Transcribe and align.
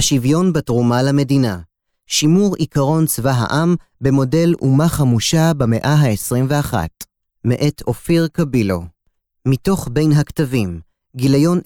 השוויון 0.00 0.52
בתרומה 0.52 1.02
למדינה, 1.02 1.60
שימור 2.06 2.56
עקרון 2.58 3.06
צבא 3.06 3.30
העם 3.30 3.74
במודל 4.00 4.54
אומה 4.60 4.88
חמושה 4.88 5.54
במאה 5.54 5.94
ה-21, 5.94 6.74
מאת 7.44 7.82
אופיר 7.86 8.28
קבילו. 8.32 8.82
מתוך 9.46 9.88
בין 9.92 10.12
הכתבים, 10.12 10.80
גיליון 11.16 11.60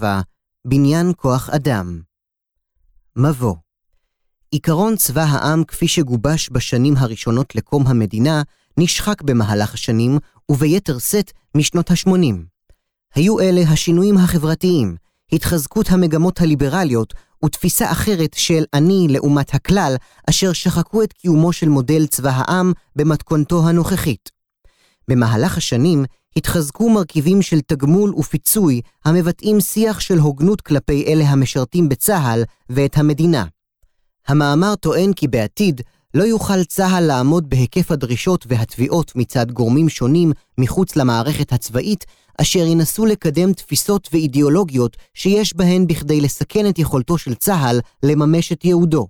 26-27, 0.00 0.04
בניין 0.64 1.12
כוח 1.16 1.50
אדם. 1.50 2.00
מבוא 3.16 3.54
עקרון 4.54 4.96
צבא 4.96 5.22
העם 5.22 5.64
כפי 5.64 5.88
שגובש 5.88 6.48
בשנים 6.52 6.96
הראשונות 6.96 7.54
לקום 7.54 7.86
המדינה, 7.86 8.42
נשחק 8.76 9.22
במהלך 9.22 9.74
השנים, 9.74 10.18
וביתר 10.48 10.98
שאת 10.98 11.32
משנות 11.56 11.90
ה-80. 11.90 12.34
היו 13.14 13.40
אלה 13.40 13.60
השינויים 13.60 14.18
החברתיים, 14.18 14.96
התחזקות 15.32 15.90
המגמות 15.90 16.40
הליברליות 16.40 17.14
ותפיסה 17.44 17.92
אחרת 17.92 18.34
של 18.34 18.64
אני 18.74 19.06
לעומת 19.10 19.54
הכלל, 19.54 19.96
אשר 20.30 20.52
שחקו 20.52 21.02
את 21.02 21.12
קיומו 21.12 21.52
של 21.52 21.68
מודל 21.68 22.06
צבא 22.06 22.30
העם 22.34 22.72
במתכונתו 22.96 23.68
הנוכחית. 23.68 24.30
במהלך 25.08 25.56
השנים 25.56 26.04
התחזקו 26.36 26.90
מרכיבים 26.90 27.42
של 27.42 27.60
תגמול 27.60 28.14
ופיצוי 28.14 28.80
המבטאים 29.04 29.60
שיח 29.60 30.00
של 30.00 30.18
הוגנות 30.18 30.60
כלפי 30.60 31.04
אלה 31.06 31.24
המשרתים 31.24 31.88
בצה"ל 31.88 32.42
ואת 32.70 32.98
המדינה. 32.98 33.44
המאמר 34.28 34.74
טוען 34.74 35.12
כי 35.12 35.28
בעתיד 35.28 35.80
לא 36.14 36.24
יוכל 36.24 36.64
צה"ל 36.64 37.04
לעמוד 37.04 37.50
בהיקף 37.50 37.90
הדרישות 37.90 38.44
והתביעות 38.48 39.12
מצד 39.16 39.50
גורמים 39.52 39.88
שונים 39.88 40.32
מחוץ 40.58 40.96
למערכת 40.96 41.52
הצבאית, 41.52 42.04
אשר 42.40 42.58
ינסו 42.58 43.06
לקדם 43.06 43.52
תפיסות 43.52 44.08
ואידיאולוגיות 44.12 44.96
שיש 45.14 45.56
בהן 45.56 45.86
בכדי 45.86 46.20
לסכן 46.20 46.68
את 46.68 46.78
יכולתו 46.78 47.18
של 47.18 47.34
צה"ל 47.34 47.80
לממש 48.02 48.52
את 48.52 48.64
ייעודו. 48.64 49.08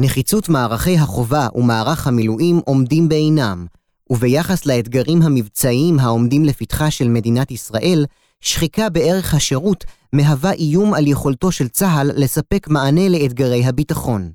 נחיצות 0.00 0.48
מערכי 0.48 0.98
החובה 0.98 1.48
ומערך 1.54 2.06
המילואים 2.06 2.60
עומדים 2.64 3.08
בעינם, 3.08 3.66
וביחס 4.10 4.66
לאתגרים 4.66 5.22
המבצעיים 5.22 5.98
העומדים 5.98 6.44
לפתחה 6.44 6.90
של 6.90 7.08
מדינת 7.08 7.50
ישראל, 7.50 8.06
שחיקה 8.40 8.88
בערך 8.88 9.34
השירות 9.34 9.84
מהווה 10.12 10.52
איום 10.52 10.94
על 10.94 11.06
יכולתו 11.06 11.52
של 11.52 11.68
צה"ל 11.68 12.10
לספק 12.14 12.68
מענה 12.68 13.08
לאתגרי 13.08 13.64
הביטחון. 13.66 14.30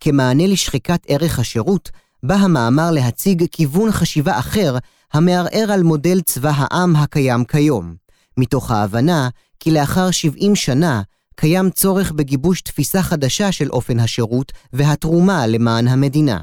כמענה 0.00 0.46
לשחיקת 0.46 1.00
ערך 1.08 1.38
השירות, 1.38 1.90
בא 2.22 2.34
המאמר 2.34 2.90
להציג 2.90 3.44
כיוון 3.52 3.92
חשיבה 3.92 4.38
אחר 4.38 4.76
המערער 5.12 5.72
על 5.72 5.82
מודל 5.82 6.20
צבא 6.20 6.52
העם 6.54 6.96
הקיים 6.96 7.44
כיום, 7.44 7.94
מתוך 8.36 8.70
ההבנה 8.70 9.28
כי 9.60 9.70
לאחר 9.70 10.10
70 10.10 10.56
שנה 10.56 11.02
קיים 11.36 11.70
צורך 11.70 12.12
בגיבוש 12.12 12.60
תפיסה 12.60 13.02
חדשה 13.02 13.52
של 13.52 13.70
אופן 13.70 14.00
השירות 14.00 14.52
והתרומה 14.72 15.46
למען 15.46 15.88
המדינה. 15.88 16.40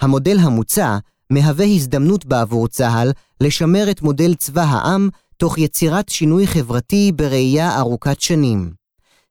המודל 0.00 0.38
המוצע 0.38 0.98
מהווה 1.30 1.64
הזדמנות 1.64 2.26
בעבור 2.26 2.68
צה"ל 2.68 3.12
לשמר 3.40 3.90
את 3.90 4.02
מודל 4.02 4.34
צבא 4.34 4.62
העם 4.62 5.08
תוך 5.36 5.58
יצירת 5.58 6.08
שינוי 6.08 6.46
חברתי 6.46 7.12
בראייה 7.16 7.78
ארוכת 7.78 8.20
שנים. 8.20 8.72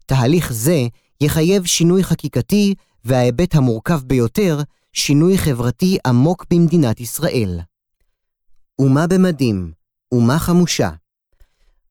תהליך 0.06 0.54
זה 0.54 0.88
יחייב 1.22 1.66
שינוי 1.66 2.04
חקיקתי 2.04 2.74
וההיבט 3.06 3.56
המורכב 3.56 4.00
ביותר, 4.04 4.62
שינוי 4.94 5.38
חברתי 5.38 5.98
עמוק 6.06 6.46
במדינת 6.54 7.00
ישראל. 7.00 7.60
אומה 8.80 9.08
במדים, 9.08 9.72
אומה 10.12 10.40
חמושה. 10.40 10.90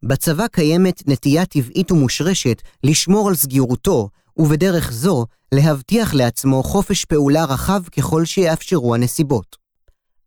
בצבא 0.02 0.46
קיימת 0.46 1.02
נטייה 1.08 1.46
טבעית 1.46 1.92
ומושרשת 1.92 2.62
לשמור 2.84 3.28
על 3.28 3.34
סגירותו, 3.34 4.08
ובדרך 4.36 4.92
זו 4.92 5.26
להבטיח 5.54 6.14
לעצמו 6.14 6.62
חופש 6.62 7.04
פעולה 7.04 7.44
רחב 7.44 7.82
ככל 7.96 8.24
שיאפשרו 8.24 8.94
הנסיבות. 8.94 9.56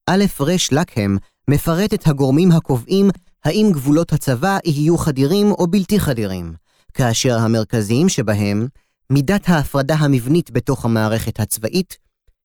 א' 0.08 0.26
ר' 0.39 0.56
לקהם 0.72 1.17
מפרט 1.50 1.94
את 1.94 2.08
הגורמים 2.08 2.52
הקובעים 2.52 3.10
האם 3.45 3.70
גבולות 3.73 4.14
הצבא 4.14 4.58
יהיו 4.66 4.98
חדירים 4.98 5.52
או 5.52 5.67
בלתי 5.67 6.00
חדירים, 6.00 6.54
כאשר 6.94 7.38
המרכזיים 7.38 8.10
שבהם 8.10 8.67
מידת 9.10 9.50
ההפרדה 9.50 9.95
המבנית 9.95 10.52
בתוך 10.52 10.86
המערכת 10.86 11.39
הצבאית, 11.39 11.98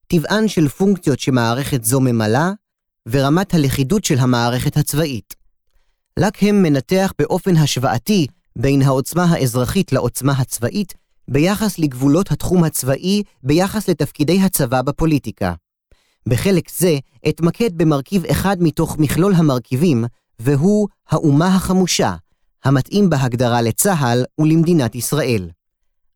טבען 0.07 0.47
של 0.47 0.67
פונקציות 0.67 1.19
שמערכת 1.19 1.83
זו 1.83 1.99
ממלאה, 1.99 2.51
ורמת 3.07 3.53
הלכידות 3.53 4.03
של 4.05 4.17
המערכת 4.19 4.77
הצבאית. 4.77 5.35
לקהם 6.19 6.63
מנתח 6.63 7.13
באופן 7.19 7.57
השוואתי 7.57 8.27
בין 8.55 8.81
העוצמה 8.81 9.23
האזרחית 9.23 9.91
לעוצמה 9.91 10.33
הצבאית 10.37 10.93
ביחס 11.27 11.79
לגבולות 11.79 12.31
התחום 12.31 12.63
הצבאי 12.63 13.23
ביחס 13.43 13.89
לתפקידי 13.89 14.41
הצבא 14.41 14.81
בפוליטיקה. 14.81 15.53
בחלק 16.29 16.69
זה 16.69 16.97
אתמקד 17.29 17.77
במרכיב 17.77 18.25
אחד 18.25 18.57
מתוך 18.59 18.97
מכלול 18.99 19.33
המרכיבים, 19.33 20.05
והוא 20.39 20.87
האומה 21.09 21.55
החמושה, 21.55 22.15
המתאים 22.63 23.09
בהגדרה 23.09 23.61
לצה"ל 23.61 24.23
ולמדינת 24.39 24.95
ישראל. 24.95 25.49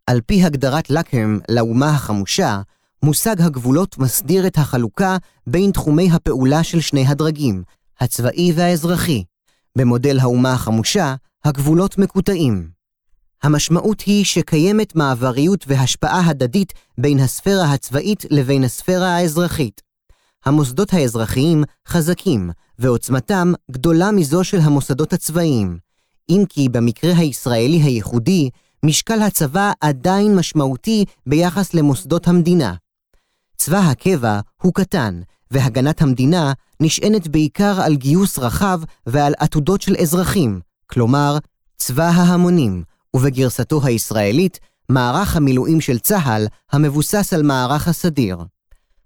על 0.07 0.21
פי 0.25 0.43
הגדרת 0.43 0.89
לקהם 0.89 1.39
לאומה 1.49 1.89
החמושה, 1.89 2.61
מושג 3.03 3.41
הגבולות 3.41 3.97
מסדיר 3.97 4.47
את 4.47 4.57
החלוקה 4.57 5.17
בין 5.47 5.71
תחומי 5.71 6.11
הפעולה 6.11 6.63
של 6.63 6.79
שני 6.79 7.07
הדרגים, 7.07 7.63
הצבאי 7.99 8.51
והאזרחי. 8.55 9.23
במודל 9.77 10.19
האומה 10.19 10.53
החמושה, 10.53 11.15
הגבולות 11.45 11.97
מקוטעים. 11.97 12.69
המשמעות 13.43 14.01
היא 14.01 14.25
שקיימת 14.25 14.95
מעבריות 14.95 15.65
והשפעה 15.67 16.29
הדדית 16.29 16.73
בין 16.97 17.19
הספירה 17.19 17.73
הצבאית 17.73 18.25
לבין 18.29 18.63
הספירה 18.63 19.15
האזרחית. 19.15 19.81
המוסדות 20.45 20.93
האזרחיים 20.93 21.63
חזקים, 21.87 22.49
ועוצמתם 22.79 23.53
גדולה 23.71 24.11
מזו 24.11 24.43
של 24.43 24.59
המוסדות 24.59 25.13
הצבאיים, 25.13 25.77
אם 26.29 26.43
כי 26.49 26.69
במקרה 26.69 27.13
הישראלי 27.17 27.81
הייחודי, 27.81 28.49
משקל 28.85 29.21
הצבא 29.21 29.71
עדיין 29.81 30.35
משמעותי 30.35 31.05
ביחס 31.25 31.73
למוסדות 31.73 32.27
המדינה. 32.27 32.73
צבא 33.59 33.77
הקבע 33.77 34.39
הוא 34.61 34.73
קטן, 34.73 35.21
והגנת 35.51 36.01
המדינה 36.01 36.53
נשענת 36.79 37.27
בעיקר 37.27 37.81
על 37.81 37.95
גיוס 37.95 38.39
רחב 38.39 38.81
ועל 39.05 39.33
עתודות 39.39 39.81
של 39.81 39.95
אזרחים, 40.01 40.59
כלומר, 40.87 41.37
צבא 41.77 42.09
ההמונים, 42.09 42.83
ובגרסתו 43.15 43.81
הישראלית, 43.83 44.59
מערך 44.89 45.35
המילואים 45.35 45.81
של 45.81 45.99
צה"ל 45.99 46.47
המבוסס 46.71 47.33
על 47.33 47.43
מערך 47.43 47.87
הסדיר. 47.87 48.37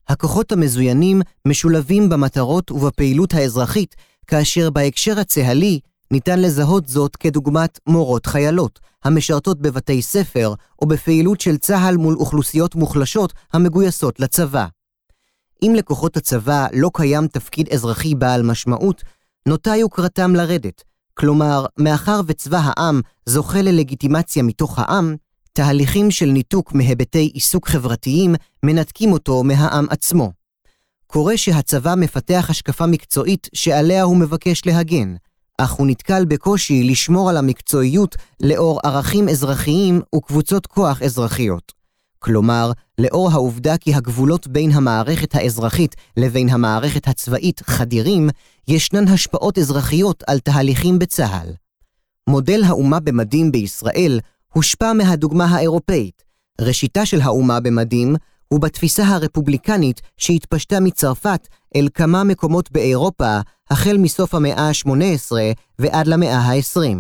הכוחות 0.08 0.52
המזוינים 0.52 1.22
משולבים 1.48 2.10
במטרות 2.10 2.72
ובפעילות 2.72 3.34
האזרחית, 3.34 3.96
כאשר 4.28 4.70
בהקשר 4.70 5.20
הצה"לי 5.20 5.80
ניתן 6.12 6.40
לזהות 6.40 6.88
זאת 6.88 7.16
כדוגמת 7.16 7.80
מורות 7.88 8.26
חיילות, 8.26 8.80
המשרתות 9.04 9.62
בבתי 9.62 10.02
ספר 10.02 10.54
או 10.82 10.88
בפעילות 10.88 11.42
של 11.42 11.58
צה"ל 11.58 11.98
מול 11.98 12.16
אוכלוסיות 12.16 12.76
מוחלשות 12.76 13.34
המגויסות 13.54 14.20
לצבא. 14.20 14.68
אם 15.64 15.74
לכוחות 15.76 16.18
הצבא 16.18 16.68
לא 16.74 16.90
קיים 16.94 17.28
תפקיד 17.28 17.70
אזרחי 17.70 18.16
בעל 18.16 18.44
משמעות, 18.44 19.04
נוטה 19.48 19.76
יוקרתם 19.76 20.36
לרדת. 20.36 20.84
כלומר, 21.14 21.66
מאחר 21.78 22.22
וצבא 22.28 22.60
העם 22.64 23.02
זוכה 23.26 23.62
ללגיטימציה 23.62 24.44
מתוך 24.44 24.80
העם, 24.80 25.16
תהליכים 25.54 26.12
של 26.12 26.26
ניתוק 26.26 26.74
מהיבטי 26.74 27.32
עיסוק 27.34 27.68
חברתיים 27.68 28.36
מנתקים 28.64 29.12
אותו 29.12 29.44
מהעם 29.44 29.86
עצמו. 29.90 30.32
קורה 31.08 31.38
שהצבא 31.38 31.96
מפתח 31.98 32.48
השקפה 32.50 32.86
מקצועית 32.86 33.50
שעליה 33.54 34.04
הוא 34.04 34.18
מבקש 34.18 34.66
להגן, 34.66 35.16
אך 35.58 35.72
הוא 35.72 35.88
נתקל 35.88 36.26
בקושי 36.26 36.84
לשמור 36.84 37.30
על 37.30 37.38
המקצועיות 37.38 38.16
לאור 38.40 38.80
ערכים 38.84 39.30
אזרחיים 39.30 40.02
וקבוצות 40.16 40.68
כוח 40.68 41.02
אזרחיות. 41.02 41.72
כלומר, 42.20 42.72
לאור 42.98 43.32
העובדה 43.32 43.78
כי 43.78 43.94
הגבולות 43.94 44.48
בין 44.48 44.72
המערכת 44.72 45.36
האזרחית 45.36 45.96
לבין 46.18 46.50
המערכת 46.50 47.08
הצבאית 47.08 47.62
חדירים, 47.66 48.30
ישנן 48.68 49.08
השפעות 49.08 49.58
אזרחיות 49.58 50.24
על 50.28 50.40
תהליכים 50.40 51.00
בצה"ל. 51.00 51.54
מודל 52.30 52.64
האומה 52.64 53.00
במדים 53.00 53.52
בישראל 53.52 54.20
הושפע 54.54 54.94
מהדוגמה 54.94 55.46
האירופאית. 55.46 56.24
ראשיתה 56.62 57.06
של 57.06 57.22
האומה 57.22 57.60
במדים 57.60 58.16
הוא 58.48 58.62
בתפיסה 58.62 59.04
הרפובליקנית 59.04 60.02
שהתפשטה 60.18 60.80
מצרפת 60.80 61.48
אל 61.76 61.88
כמה 61.94 62.24
מקומות 62.24 62.72
באירופה 62.72 63.40
החל 63.70 63.98
מסוף 63.98 64.36
המאה 64.36 64.70
ה-18 64.70 65.32
ועד 65.80 66.08
למאה 66.08 66.38
ה-20. 66.38 66.98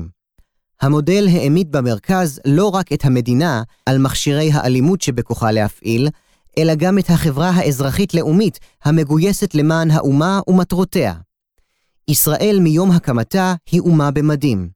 המודל 0.81 1.27
העמיד 1.31 1.71
במרכז 1.71 2.39
לא 2.45 2.69
רק 2.69 2.93
את 2.93 3.05
המדינה 3.05 3.63
על 3.85 3.97
מכשירי 3.97 4.51
האלימות 4.53 5.01
שבכוחה 5.01 5.51
להפעיל, 5.51 6.09
אלא 6.57 6.75
גם 6.75 6.99
את 6.99 7.09
החברה 7.09 7.49
האזרחית-לאומית 7.49 8.59
המגויסת 8.83 9.55
למען 9.55 9.91
האומה 9.91 10.39
ומטרותיה. 10.47 11.13
ישראל 12.07 12.59
מיום 12.61 12.91
הקמתה 12.91 13.53
היא 13.71 13.81
אומה 13.81 14.11
במדים. 14.11 14.69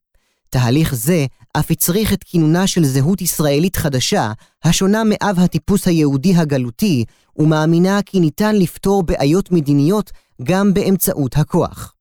תהליך 0.50 0.96
זה 0.96 1.26
אף 1.60 1.72
הצריך 1.72 2.14
את 2.14 2.24
כינונה 2.24 2.68
של 2.68 2.86
זהות 2.86 3.22
ישראלית 3.22 3.76
חדשה, 3.76 4.32
השונה 4.64 5.04
מאב 5.06 5.40
הטיפוס 5.40 5.88
היהודי 5.88 6.36
הגלותי, 6.36 7.06
ומאמינה 7.38 8.00
כי 8.06 8.20
ניתן 8.20 8.56
לפתור 8.56 9.04
בעיות 9.04 9.52
מדיניות 9.52 10.12
גם 10.44 10.74
באמצעות 10.74 11.38
הכוח. 11.38 11.94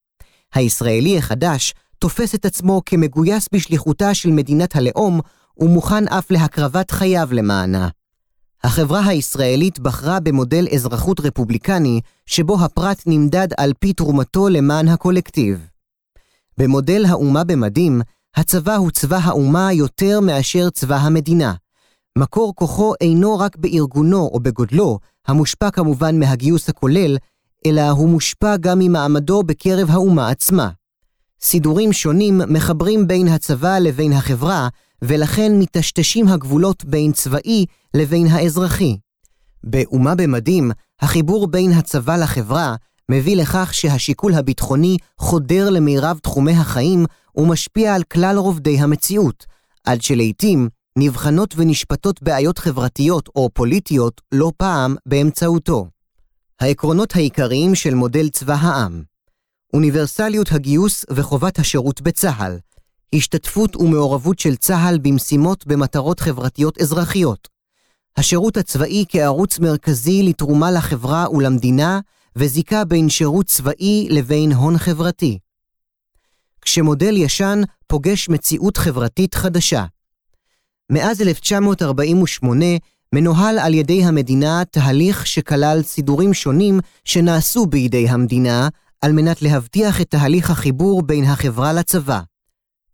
הישראלי 0.54 1.18
החדש 1.18 1.74
תופס 1.98 2.34
את 2.34 2.44
עצמו 2.44 2.82
כמגויס 2.86 3.48
בשליחותה 3.52 4.14
של 4.14 4.30
מדינת 4.30 4.76
הלאום, 4.76 5.20
ומוכן 5.58 6.08
אף 6.08 6.30
להקרבת 6.30 6.90
חייו 6.90 7.28
למענה. 7.32 7.88
החברה 8.64 9.06
הישראלית 9.06 9.78
בחרה 9.78 10.20
במודל 10.20 10.66
אזרחות 10.74 11.20
רפובליקני, 11.20 12.00
שבו 12.26 12.60
הפרט 12.64 13.02
נמדד 13.06 13.48
על 13.58 13.72
פי 13.78 13.92
תרומתו 13.92 14.48
למען 14.48 14.88
הקולקטיב. 14.88 15.66
במודל 16.58 17.04
האומה 17.04 17.44
במדים, 17.44 18.00
הצבא 18.36 18.74
הוא 18.74 18.90
צבא 18.90 19.18
האומה 19.22 19.72
יותר 19.72 20.20
מאשר 20.20 20.70
צבא 20.70 20.96
המדינה. 20.96 21.54
מקור 22.18 22.54
כוחו 22.54 22.92
אינו 23.00 23.38
רק 23.38 23.56
בארגונו 23.56 24.30
או 24.32 24.40
בגודלו, 24.40 24.98
המושפע 25.26 25.70
כמובן 25.70 26.18
מהגיוס 26.18 26.68
הכולל, 26.68 27.16
אלא 27.66 27.90
הוא 27.90 28.08
מושפע 28.08 28.56
גם 28.56 28.78
ממעמדו 28.78 29.42
בקרב 29.42 29.90
האומה 29.90 30.28
עצמה. 30.28 30.70
סידורים 31.40 31.92
שונים 31.92 32.40
מחברים 32.48 33.06
בין 33.06 33.28
הצבא 33.28 33.78
לבין 33.78 34.12
החברה, 34.12 34.68
ולכן 35.02 35.52
מטשטשים 35.58 36.28
הגבולות 36.28 36.84
בין 36.84 37.12
צבאי 37.12 37.66
לבין 37.94 38.26
האזרחי. 38.26 38.96
באומה 39.64 40.14
במדים, 40.14 40.70
החיבור 41.00 41.46
בין 41.46 41.72
הצבא 41.72 42.16
לחברה 42.16 42.74
מביא 43.10 43.36
לכך 43.36 43.74
שהשיקול 43.74 44.34
הביטחוני 44.34 44.96
חודר 45.18 45.70
למירב 45.70 46.18
תחומי 46.22 46.52
החיים 46.52 47.06
ומשפיע 47.36 47.94
על 47.94 48.02
כלל 48.02 48.36
רובדי 48.36 48.78
המציאות, 48.78 49.46
עד 49.84 50.02
שלעיתים 50.02 50.68
נבחנות 50.98 51.54
ונשפטות 51.56 52.22
בעיות 52.22 52.58
חברתיות 52.58 53.28
או 53.36 53.50
פוליטיות 53.54 54.20
לא 54.32 54.52
פעם 54.56 54.96
באמצעותו. 55.06 55.86
העקרונות 56.60 57.16
העיקריים 57.16 57.74
של 57.74 57.94
מודל 57.94 58.28
צבא 58.28 58.54
העם 58.54 59.02
אוניברסליות 59.74 60.52
הגיוס 60.52 61.04
וחובת 61.10 61.58
השירות 61.58 62.00
בצה"ל, 62.00 62.58
השתתפות 63.14 63.76
ומעורבות 63.76 64.38
של 64.38 64.56
צה"ל 64.56 64.98
במשימות 64.98 65.66
במטרות 65.66 66.20
חברתיות 66.20 66.80
אזרחיות, 66.80 67.48
השירות 68.16 68.56
הצבאי 68.56 69.04
כערוץ 69.08 69.58
מרכזי 69.58 70.22
לתרומה 70.22 70.70
לחברה 70.70 71.30
ולמדינה, 71.30 72.00
וזיקה 72.36 72.84
בין 72.84 73.08
שירות 73.08 73.46
צבאי 73.46 74.08
לבין 74.10 74.52
הון 74.52 74.78
חברתי. 74.78 75.38
כשמודל 76.66 77.16
ישן 77.16 77.60
פוגש 77.86 78.28
מציאות 78.28 78.76
חברתית 78.76 79.34
חדשה. 79.34 79.84
מאז 80.92 81.22
1948 81.22 82.64
מנוהל 83.14 83.58
על 83.58 83.74
ידי 83.74 84.04
המדינה 84.04 84.62
תהליך 84.70 85.26
שכלל 85.26 85.82
סידורים 85.82 86.34
שונים 86.34 86.80
שנעשו 87.04 87.66
בידי 87.66 88.08
המדינה 88.08 88.68
על 89.00 89.12
מנת 89.12 89.42
להבטיח 89.42 90.00
את 90.00 90.10
תהליך 90.10 90.50
החיבור 90.50 91.02
בין 91.02 91.24
החברה 91.24 91.72
לצבא. 91.72 92.20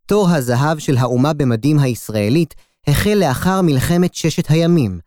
תור 0.06 0.30
הזהב 0.30 0.78
של 0.78 0.96
האומה 0.96 1.32
במדים 1.32 1.78
הישראלית 1.78 2.54
החל 2.86 3.14
לאחר 3.14 3.62
מלחמת 3.62 4.14
ששת 4.14 4.50
הימים. 4.50 4.98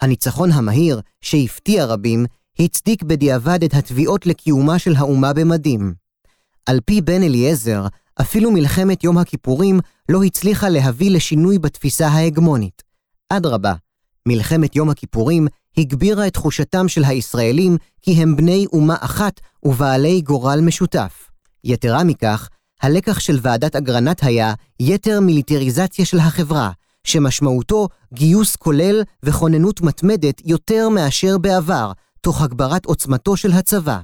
הניצחון 0.00 0.52
המהיר, 0.52 1.00
שהפתיע 1.20 1.84
רבים, 1.84 2.26
הצדיק 2.58 3.02
בדיעבד 3.02 3.64
את 3.64 3.74
התביעות 3.74 4.26
לקיומה 4.26 4.78
של 4.78 4.96
האומה 4.96 5.32
במדים. 5.32 5.94
על 6.66 6.80
פי 6.84 7.00
בן 7.00 7.22
אליעזר, 7.22 7.86
אפילו 8.20 8.50
מלחמת 8.50 9.04
יום 9.04 9.18
הכיפורים 9.18 9.80
לא 10.08 10.22
הצליחה 10.22 10.68
להביא 10.68 11.10
לשינוי 11.10 11.58
בתפיסה 11.58 12.08
ההגמונית. 12.08 12.82
אדרבה, 13.28 13.74
מלחמת 14.28 14.76
יום 14.76 14.90
הכיפורים 14.90 15.46
הגבירה 15.76 16.26
את 16.26 16.34
תחושתם 16.34 16.88
של 16.88 17.04
הישראלים 17.04 17.76
כי 18.02 18.12
הם 18.22 18.36
בני 18.36 18.66
אומה 18.72 18.96
אחת 19.00 19.40
ובעלי 19.62 20.20
גורל 20.20 20.60
משותף. 20.60 21.30
יתרה 21.64 22.04
מכך, 22.04 22.48
הלקח 22.82 23.18
של 23.18 23.38
ועדת 23.42 23.76
אגרנט 23.76 24.24
היה 24.24 24.54
יתר 24.80 25.20
מיליטריזציה 25.20 26.04
של 26.04 26.18
החברה, 26.18 26.70
שמשמעותו 27.04 27.88
גיוס 28.14 28.56
כולל 28.56 29.02
וכוננות 29.22 29.80
מתמדת 29.80 30.42
יותר 30.44 30.88
מאשר 30.88 31.38
בעבר, 31.38 31.92
תוך 32.20 32.42
הגברת 32.42 32.84
עוצמתו 32.84 33.36
של 33.36 33.52
הצבא. 33.52 34.00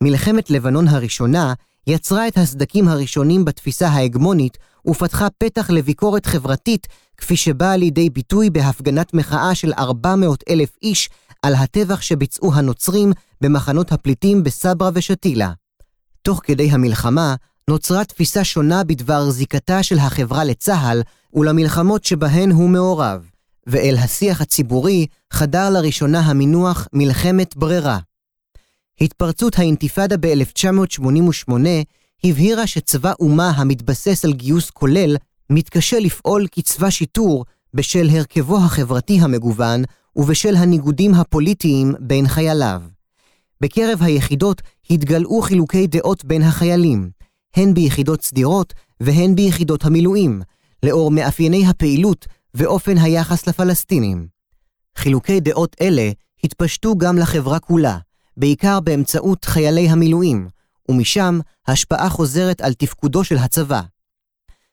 מלחמת 0.00 0.50
לבנון 0.50 0.88
הראשונה 0.88 1.54
יצרה 1.86 2.28
את 2.28 2.38
הסדקים 2.38 2.88
הראשונים 2.88 3.44
בתפיסה 3.44 3.88
ההגמונית 3.88 4.58
ופתחה 4.86 5.28
פתח 5.38 5.70
לביקורת 5.70 6.26
חברתית, 6.26 6.86
כפי 7.16 7.36
שבאה 7.36 7.76
לידי 7.76 8.10
ביטוי 8.10 8.50
בהפגנת 8.50 9.14
מחאה 9.14 9.54
של 9.54 9.72
400 9.78 10.44
אלף 10.50 10.76
איש 10.82 11.10
על 11.42 11.54
הטבח 11.54 12.00
שביצעו 12.00 12.54
הנוצרים 12.54 13.12
במחנות 13.40 13.92
הפליטים 13.92 14.42
בסברה 14.42 14.90
ושתילה. 14.94 15.50
תוך 16.22 16.40
כדי 16.44 16.70
המלחמה 16.70 17.34
נוצרה 17.70 18.04
תפיסה 18.04 18.44
שונה 18.44 18.84
בדבר 18.84 19.30
זיקתה 19.30 19.82
של 19.82 19.98
החברה 19.98 20.44
לצה"ל 20.44 21.02
ולמלחמות 21.34 22.04
שבהן 22.04 22.50
הוא 22.50 22.68
מעורב, 22.68 23.30
ואל 23.66 23.96
השיח 23.98 24.40
הציבורי 24.40 25.06
חדר 25.32 25.70
לראשונה 25.70 26.20
המינוח 26.20 26.88
מלחמת 26.92 27.56
ברירה. 27.56 27.98
התפרצות 29.00 29.58
האינתיפאדה 29.58 30.16
ב-1988 30.16 31.52
הבהירה 32.24 32.66
שצבא 32.66 33.12
אומה 33.20 33.50
המתבסס 33.50 34.24
על 34.24 34.32
גיוס 34.32 34.70
כולל 34.70 35.16
מתקשה 35.50 35.98
לפעול 35.98 36.46
כצבא 36.52 36.90
שיטור 36.90 37.44
בשל 37.74 38.08
הרכבו 38.10 38.58
החברתי 38.58 39.18
המגוון 39.20 39.82
ובשל 40.16 40.56
הניגודים 40.56 41.14
הפוליטיים 41.14 41.94
בין 42.00 42.28
חייליו. 42.28 42.82
בקרב 43.60 44.02
היחידות 44.02 44.62
התגלעו 44.90 45.42
חילוקי 45.42 45.86
דעות 45.86 46.24
בין 46.24 46.42
החיילים, 46.42 47.10
הן 47.56 47.74
ביחידות 47.74 48.22
סדירות 48.22 48.74
והן 49.00 49.34
ביחידות 49.34 49.84
המילואים, 49.84 50.42
לאור 50.82 51.10
מאפייני 51.10 51.66
הפעילות 51.66 52.26
ואופן 52.54 52.98
היחס 52.98 53.46
לפלסטינים. 53.46 54.26
חילוקי 54.96 55.40
דעות 55.40 55.76
אלה 55.80 56.10
התפשטו 56.44 56.98
גם 56.98 57.18
לחברה 57.18 57.58
כולה, 57.58 57.98
בעיקר 58.36 58.80
באמצעות 58.80 59.44
חיילי 59.44 59.88
המילואים, 59.88 60.48
ומשם 60.88 61.40
השפעה 61.66 62.08
חוזרת 62.08 62.60
על 62.60 62.74
תפקודו 62.74 63.24
של 63.24 63.36
הצבא. 63.36 63.80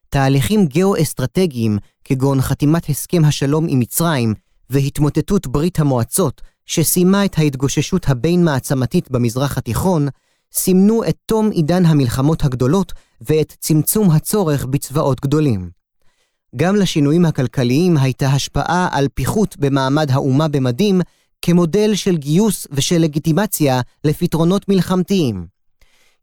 תהליכים 0.09 0.65
גאו-אסטרטגיים, 0.65 1.77
כגון 2.03 2.41
חתימת 2.41 2.89
הסכם 2.89 3.25
השלום 3.25 3.65
עם 3.69 3.79
מצרים 3.79 4.33
והתמוטטות 4.69 5.47
ברית 5.47 5.79
המועצות, 5.79 6.41
שסיימה 6.65 7.25
את 7.25 7.37
ההתגוששות 7.37 8.09
הבין-מעצמתית 8.09 9.11
במזרח 9.11 9.57
התיכון, 9.57 10.07
סימנו 10.53 11.03
את 11.03 11.15
תום 11.25 11.49
עידן 11.49 11.85
המלחמות 11.85 12.43
הגדולות 12.43 12.93
ואת 13.21 13.55
צמצום 13.59 14.11
הצורך 14.11 14.65
בצבאות 14.65 15.21
גדולים. 15.21 15.69
גם 16.55 16.75
לשינויים 16.75 17.25
הכלכליים 17.25 17.97
הייתה 17.97 18.27
השפעה 18.27 18.87
על 18.91 19.07
פיחות 19.13 19.57
במעמד 19.57 20.11
האומה 20.11 20.47
במדים 20.47 21.01
כמודל 21.41 21.95
של 21.95 22.17
גיוס 22.17 22.67
ושל 22.71 22.97
לגיטימציה 22.97 23.81
לפתרונות 24.03 24.69
מלחמתיים. 24.69 25.45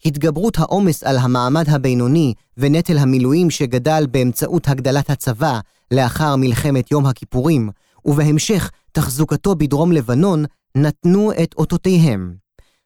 התגברות 0.04 0.58
העומס 0.58 1.02
על 1.02 1.16
המעמד 1.18 1.68
הבינוני 1.68 2.34
ונטל 2.56 2.98
המילואים 2.98 3.50
שגדל 3.50 4.06
באמצעות 4.10 4.68
הגדלת 4.68 5.10
הצבא 5.10 5.60
לאחר 5.90 6.36
מלחמת 6.36 6.90
יום 6.90 7.06
הכיפורים, 7.06 7.70
ובהמשך 8.04 8.70
תחזוקתו 8.92 9.54
בדרום 9.54 9.92
לבנון, 9.92 10.44
נתנו 10.74 11.32
את 11.42 11.54
אותותיהם. 11.58 12.34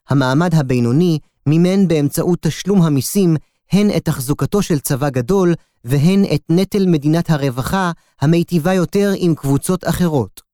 המעמד 0.08 0.54
הבינוני 0.54 1.18
מימן 1.46 1.88
באמצעות 1.88 2.38
תשלום 2.42 2.82
המיסים 2.82 3.36
הן 3.72 3.90
את 3.96 4.04
תחזוקתו 4.04 4.62
של 4.62 4.78
צבא 4.78 5.10
גדול, 5.10 5.54
והן 5.84 6.24
את 6.34 6.42
נטל 6.48 6.86
מדינת 6.86 7.30
הרווחה 7.30 7.92
המיטיבה 8.20 8.74
יותר 8.74 9.12
עם 9.16 9.34
קבוצות 9.34 9.88
אחרות. 9.88 10.51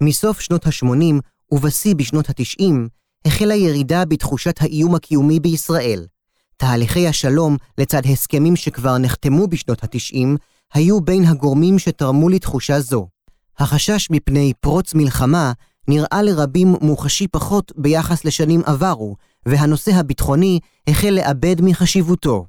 מסוף 0.00 0.40
שנות 0.40 0.66
ה-80 0.66 1.20
ובשיא 1.52 1.94
בשנות 1.94 2.30
ה-90, 2.30 2.72
החלה 3.24 3.54
ירידה 3.54 4.04
בתחושת 4.04 4.54
האיום 4.60 4.94
הקיומי 4.94 5.40
בישראל. 5.40 6.06
תהליכי 6.56 7.08
השלום, 7.08 7.56
לצד 7.78 8.02
הסכמים 8.06 8.56
שכבר 8.56 8.98
נחתמו 8.98 9.46
בשנות 9.46 9.84
ה-90, 9.84 10.26
היו 10.74 11.00
בין 11.00 11.24
הגורמים 11.24 11.78
שתרמו 11.78 12.28
לתחושה 12.28 12.80
זו. 12.80 13.08
החשש 13.58 14.10
מפני 14.10 14.52
פרוץ 14.60 14.94
מלחמה 14.94 15.52
נראה 15.88 16.22
לרבים 16.22 16.74
מוחשי 16.80 17.28
פחות 17.28 17.72
ביחס 17.76 18.24
לשנים 18.24 18.62
עברו, 18.66 19.16
והנושא 19.46 19.90
הביטחוני 19.94 20.60
החל 20.88 21.10
לאבד 21.10 21.56
מחשיבותו. 21.62 22.46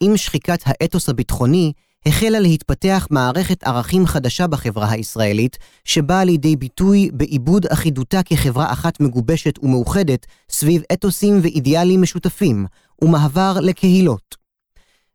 עם 0.00 0.16
שחיקת 0.16 0.60
האתוס 0.66 1.08
הביטחוני, 1.08 1.72
החלה 2.06 2.40
להתפתח 2.40 3.06
מערכת 3.10 3.64
ערכים 3.64 4.06
חדשה 4.06 4.46
בחברה 4.46 4.90
הישראלית, 4.90 5.58
שבאה 5.84 6.24
לידי 6.24 6.56
ביטוי 6.56 7.10
בעיבוד 7.12 7.66
אחידותה 7.66 8.22
כחברה 8.22 8.72
אחת 8.72 9.00
מגובשת 9.00 9.58
ומאוחדת 9.62 10.26
סביב 10.50 10.82
אתוסים 10.92 11.40
ואידיאלים 11.42 12.02
משותפים, 12.02 12.66
ומעבר 13.02 13.56
לקהילות. 13.60 14.36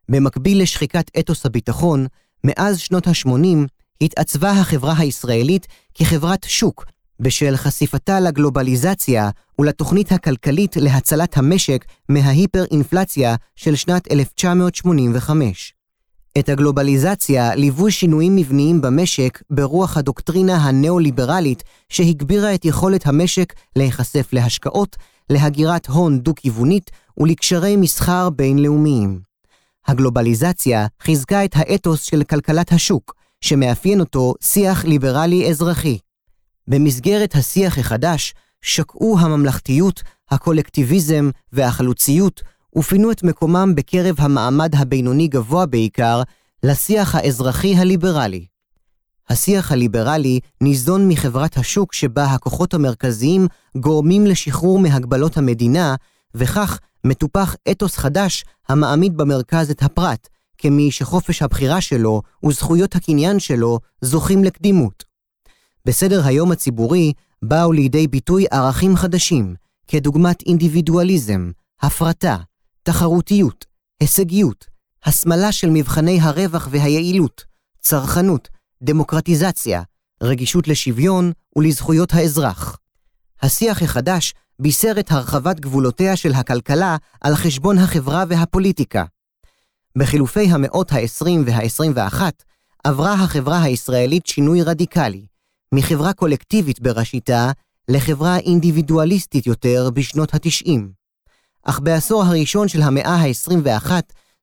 במקביל 0.08 0.62
לשחיקת 0.62 1.10
אתוס 1.18 1.46
הביטחון, 1.46 2.06
מאז 2.44 2.78
שנות 2.78 3.06
ה-80 3.06 3.66
התעצבה 4.00 4.50
החברה 4.50 4.94
הישראלית 4.98 5.66
כחברת 5.94 6.46
שוק, 6.48 6.86
בשל 7.20 7.56
חשיפתה 7.56 8.20
לגלובליזציה 8.20 9.30
ולתוכנית 9.58 10.12
הכלכלית 10.12 10.76
להצלת 10.76 11.36
המשק 11.36 11.84
מההיפר-אינפלציה 12.08 13.34
של 13.56 13.76
שנת 13.76 14.12
1985. 14.12 15.77
את 16.38 16.48
הגלובליזציה 16.48 17.54
ליוו 17.54 17.90
שינויים 17.90 18.36
מבניים 18.36 18.80
במשק 18.80 19.42
ברוח 19.50 19.96
הדוקטרינה 19.96 20.56
הנאו-ליברלית 20.56 21.62
שהגבירה 21.88 22.54
את 22.54 22.64
יכולת 22.64 23.06
המשק 23.06 23.52
להיחשף 23.76 24.28
להשקעות, 24.32 24.96
להגירת 25.30 25.86
הון 25.86 26.18
דו-כיוונית 26.18 26.90
ולקשרי 27.18 27.76
מסחר 27.76 28.30
בינלאומיים. 28.30 29.20
הגלובליזציה 29.86 30.86
חיזקה 31.02 31.44
את 31.44 31.52
האתוס 31.54 32.02
של 32.02 32.24
כלכלת 32.24 32.72
השוק, 32.72 33.14
שמאפיין 33.40 34.00
אותו 34.00 34.34
שיח 34.40 34.84
ליברלי 34.84 35.50
אזרחי. 35.50 35.98
במסגרת 36.68 37.34
השיח 37.34 37.78
החדש, 37.78 38.34
שקעו 38.62 39.18
הממלכתיות, 39.18 40.02
הקולקטיביזם 40.30 41.30
והחלוציות, 41.52 42.42
ופינו 42.76 43.10
את 43.10 43.22
מקומם 43.22 43.72
בקרב 43.76 44.14
המעמד 44.18 44.74
הבינוני 44.74 45.28
גבוה 45.28 45.66
בעיקר, 45.66 46.22
לשיח 46.62 47.14
האזרחי 47.14 47.76
הליברלי. 47.76 48.46
השיח 49.28 49.72
הליברלי 49.72 50.40
ניזון 50.60 51.08
מחברת 51.08 51.56
השוק 51.56 51.92
שבה 51.92 52.24
הכוחות 52.24 52.74
המרכזיים 52.74 53.46
גורמים 53.76 54.26
לשחרור 54.26 54.78
מהגבלות 54.78 55.36
המדינה, 55.36 55.94
וכך 56.34 56.78
מטופח 57.04 57.54
אתוס 57.70 57.96
חדש 57.96 58.44
המעמיד 58.68 59.16
במרכז 59.16 59.70
את 59.70 59.82
הפרט, 59.82 60.28
כמי 60.58 60.90
שחופש 60.90 61.42
הבחירה 61.42 61.80
שלו 61.80 62.22
וזכויות 62.46 62.96
הקניין 62.96 63.38
שלו 63.38 63.78
זוכים 64.00 64.44
לקדימות. 64.44 65.04
בסדר 65.84 66.26
היום 66.26 66.52
הציבורי 66.52 67.12
באו 67.42 67.72
לידי 67.72 68.06
ביטוי 68.06 68.44
ערכים 68.50 68.96
חדשים, 68.96 69.54
כדוגמת 69.88 70.42
אינדיבידואליזם, 70.46 71.50
הפרטה, 71.82 72.36
תחרותיות, 72.88 73.64
הישגיות, 74.00 74.66
הסמלה 75.04 75.52
של 75.52 75.70
מבחני 75.70 76.20
הרווח 76.20 76.68
והיעילות, 76.70 77.44
צרכנות, 77.80 78.48
דמוקרטיזציה, 78.82 79.82
רגישות 80.22 80.68
לשוויון 80.68 81.32
ולזכויות 81.56 82.14
האזרח. 82.14 82.78
השיח 83.42 83.82
החדש 83.82 84.34
בישר 84.58 84.92
את 85.00 85.12
הרחבת 85.12 85.60
גבולותיה 85.60 86.16
של 86.16 86.32
הכלכלה 86.32 86.96
על 87.20 87.34
חשבון 87.34 87.78
החברה 87.78 88.24
והפוליטיקה. 88.28 89.04
בחילופי 89.98 90.44
המאות 90.50 90.92
ה-20 90.92 91.28
וה-21 91.46 92.20
עברה 92.84 93.12
החברה 93.12 93.62
הישראלית 93.62 94.26
שינוי 94.26 94.62
רדיקלי, 94.62 95.26
מחברה 95.74 96.12
קולקטיבית 96.12 96.80
בראשיתה 96.80 97.50
לחברה 97.88 98.38
אינדיבידואליסטית 98.38 99.46
יותר 99.46 99.90
בשנות 99.94 100.34
ה-90. 100.34 100.97
אך 101.62 101.80
בעשור 101.80 102.22
הראשון 102.22 102.68
של 102.68 102.82
המאה 102.82 103.14
ה-21, 103.14 103.90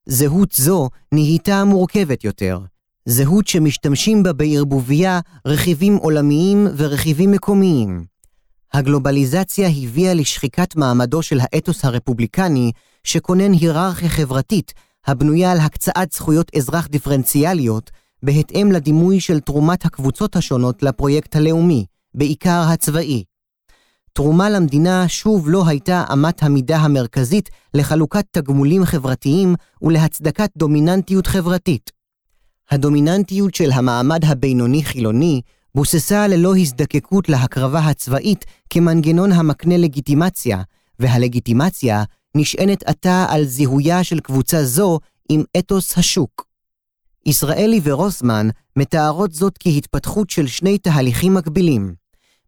זהות 0.06 0.52
זו 0.52 0.90
נהייתה 1.12 1.64
מורכבת 1.64 2.24
יותר. 2.24 2.60
זהות 3.06 3.48
שמשתמשים 3.48 4.24
בה 4.24 4.34
בערבוביה 4.34 5.20
רכיבים 5.46 5.96
עולמיים 5.96 6.68
ורכיבים 6.78 7.32
מקומיים. 7.32 8.06
הגלובליזציה 8.74 9.68
הביאה 9.68 10.14
לשחיקת 10.14 10.76
מעמדו 10.76 11.22
של 11.22 11.40
האתוס 11.42 11.86
הרפובליקני, 11.86 12.72
שכונן 13.04 13.54
היררכיה 13.54 14.10
חברתית 14.10 14.74
הבנויה 15.08 15.52
על 15.52 15.60
הקצאת 15.60 16.12
זכויות 16.12 16.52
אזרח 16.56 16.88
דיפרנציאליות, 16.88 17.92
בהתאם 18.24 18.72
לדימוי 18.72 19.20
של 19.20 19.40
תרומת 19.40 19.86
הקבוצות 19.86 20.36
השונות 20.36 20.84
לפרויקט 20.84 21.36
הלאומי, 21.36 21.86
בעיקר 22.14 22.64
הצבאי. 22.68 23.24
תרומה 24.16 24.50
למדינה 24.50 25.08
שוב 25.08 25.50
לא 25.50 25.68
הייתה 25.68 26.04
אמת 26.14 26.44
המידה 26.44 26.78
המרכזית 26.78 27.50
לחלוקת 27.74 28.26
תגמולים 28.32 28.86
חברתיים 28.86 29.56
ולהצדקת 29.82 30.50
דומיננטיות 30.58 31.28
חברתית. 31.28 31.92
הדומיננטיות 32.72 33.56
של 33.56 33.72
המעמד 33.72 34.26
הבינוני-חילוני 34.26 35.42
בוססה 35.76 36.28
ללא 36.28 36.56
הזדקקות 36.56 37.30
להקרבה 37.30 37.80
הצבאית 37.80 38.46
כמנגנון 38.70 39.32
המקנה 39.32 39.78
לגיטימציה, 39.78 40.62
והלגיטימציה 41.00 42.04
נשענת 42.36 42.84
עתה 42.84 43.26
על 43.30 43.46
זיהויה 43.46 44.04
של 44.04 44.20
קבוצה 44.20 44.64
זו 44.64 45.00
עם 45.30 45.44
אתוס 45.58 45.98
השוק. 45.98 46.48
ישראלי 47.26 47.80
ורוסמן 47.84 48.50
מתארות 48.76 49.34
זאת 49.34 49.58
כהתפתחות 49.60 50.30
של 50.30 50.48
שני 50.48 50.78
תהליכים 50.78 51.34
מקבילים. 51.34 51.96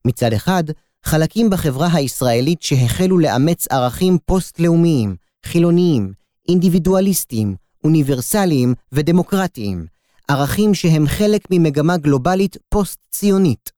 מצד 0.06 0.34
אחד, 0.34 0.64
חלקים 1.08 1.50
בחברה 1.50 1.88
הישראלית 1.94 2.62
שהחלו 2.62 3.18
לאמץ 3.18 3.68
ערכים 3.72 4.18
פוסט-לאומיים, 4.26 5.16
חילוניים, 5.46 6.14
אינדיבידואליסטיים, 6.50 7.56
אוניברסליים 7.84 8.74
ודמוקרטיים, 8.92 9.86
ערכים 10.28 10.74
שהם 10.74 11.08
חלק 11.08 11.42
ממגמה 11.52 11.98
גלובלית 11.98 12.58
פוסט-ציונית. 12.70 13.72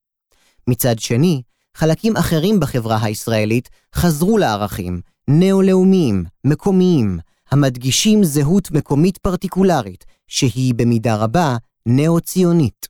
מצד 0.68 0.98
שני, 0.98 1.42
חלקים 1.76 2.16
אחרים 2.16 2.60
בחברה 2.60 2.98
הישראלית 3.02 3.68
חזרו 3.94 4.38
לערכים 4.38 5.00
נאו-לאומיים, 5.28 6.24
מקומיים, 6.44 7.18
המדגישים 7.50 8.24
זהות 8.24 8.70
מקומית 8.70 9.18
פרטיקולרית, 9.18 10.04
שהיא 10.26 10.74
במידה 10.74 11.16
רבה 11.16 11.56
נאו-ציונית. 11.86 12.89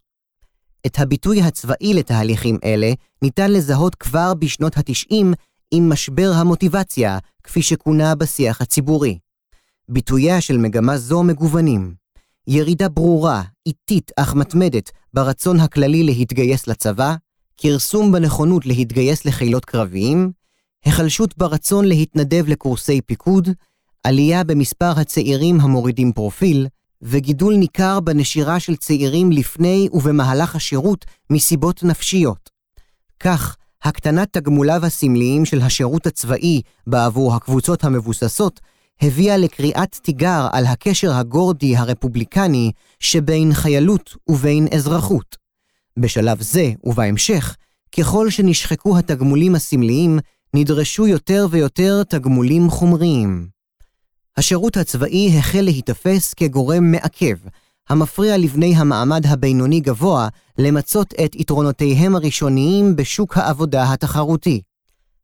את 0.86 0.98
הביטוי 0.98 1.42
הצבאי 1.42 1.94
לתהליכים 1.94 2.58
אלה 2.64 2.92
ניתן 3.22 3.52
לזהות 3.52 3.94
כבר 3.94 4.34
בשנות 4.34 4.76
ה-90 4.76 5.24
עם 5.70 5.88
משבר 5.92 6.32
המוטיבציה, 6.34 7.18
כפי 7.44 7.62
שכונה 7.62 8.14
בשיח 8.14 8.60
הציבורי. 8.60 9.18
ביטוייה 9.88 10.40
של 10.40 10.56
מגמה 10.56 10.98
זו 10.98 11.22
מגוונים. 11.22 11.94
ירידה 12.46 12.88
ברורה, 12.88 13.42
איטית 13.66 14.10
אך 14.16 14.34
מתמדת, 14.34 14.90
ברצון 15.14 15.60
הכללי 15.60 16.02
להתגייס 16.02 16.66
לצבא, 16.66 17.14
כרסום 17.56 18.12
בנכונות 18.12 18.66
להתגייס 18.66 19.24
לחילות 19.24 19.64
קרביים, 19.64 20.32
היחלשות 20.84 21.38
ברצון 21.38 21.84
להתנדב 21.84 22.44
לקורסי 22.48 23.00
פיקוד, 23.00 23.48
עלייה 24.04 24.44
במספר 24.44 25.00
הצעירים 25.00 25.60
המורידים 25.60 26.12
פרופיל, 26.12 26.66
וגידול 27.02 27.54
ניכר 27.54 28.00
בנשירה 28.00 28.60
של 28.60 28.76
צעירים 28.76 29.32
לפני 29.32 29.88
ובמהלך 29.92 30.56
השירות 30.56 31.04
מסיבות 31.30 31.82
נפשיות. 31.82 32.50
כך, 33.20 33.56
הקטנת 33.82 34.32
תגמוליו 34.32 34.86
הסמליים 34.86 35.44
של 35.44 35.60
השירות 35.60 36.06
הצבאי 36.06 36.60
בעבור 36.86 37.34
הקבוצות 37.34 37.84
המבוססות 37.84 38.60
הביאה 39.02 39.36
לקריאת 39.36 39.94
תיגר 40.02 40.48
על 40.52 40.66
הקשר 40.66 41.12
הגורדי 41.12 41.76
הרפובליקני 41.76 42.72
שבין 43.00 43.54
חיילות 43.54 44.16
ובין 44.28 44.68
אזרחות. 44.74 45.36
בשלב 45.98 46.42
זה 46.42 46.72
ובהמשך, 46.84 47.56
ככל 47.98 48.30
שנשחקו 48.30 48.98
התגמולים 48.98 49.54
הסמליים, 49.54 50.18
נדרשו 50.54 51.06
יותר 51.06 51.46
ויותר 51.50 52.02
תגמולים 52.08 52.70
חומריים. 52.70 53.59
השירות 54.36 54.76
הצבאי 54.76 55.38
החל 55.38 55.60
להיתפס 55.60 56.34
כגורם 56.34 56.90
מעכב, 56.90 57.36
המפריע 57.88 58.38
לבני 58.38 58.76
המעמד 58.76 59.26
הבינוני 59.26 59.80
גבוה 59.80 60.28
למצות 60.58 61.14
את 61.24 61.34
יתרונותיהם 61.34 62.16
הראשוניים 62.16 62.96
בשוק 62.96 63.36
העבודה 63.36 63.92
התחרותי. 63.92 64.60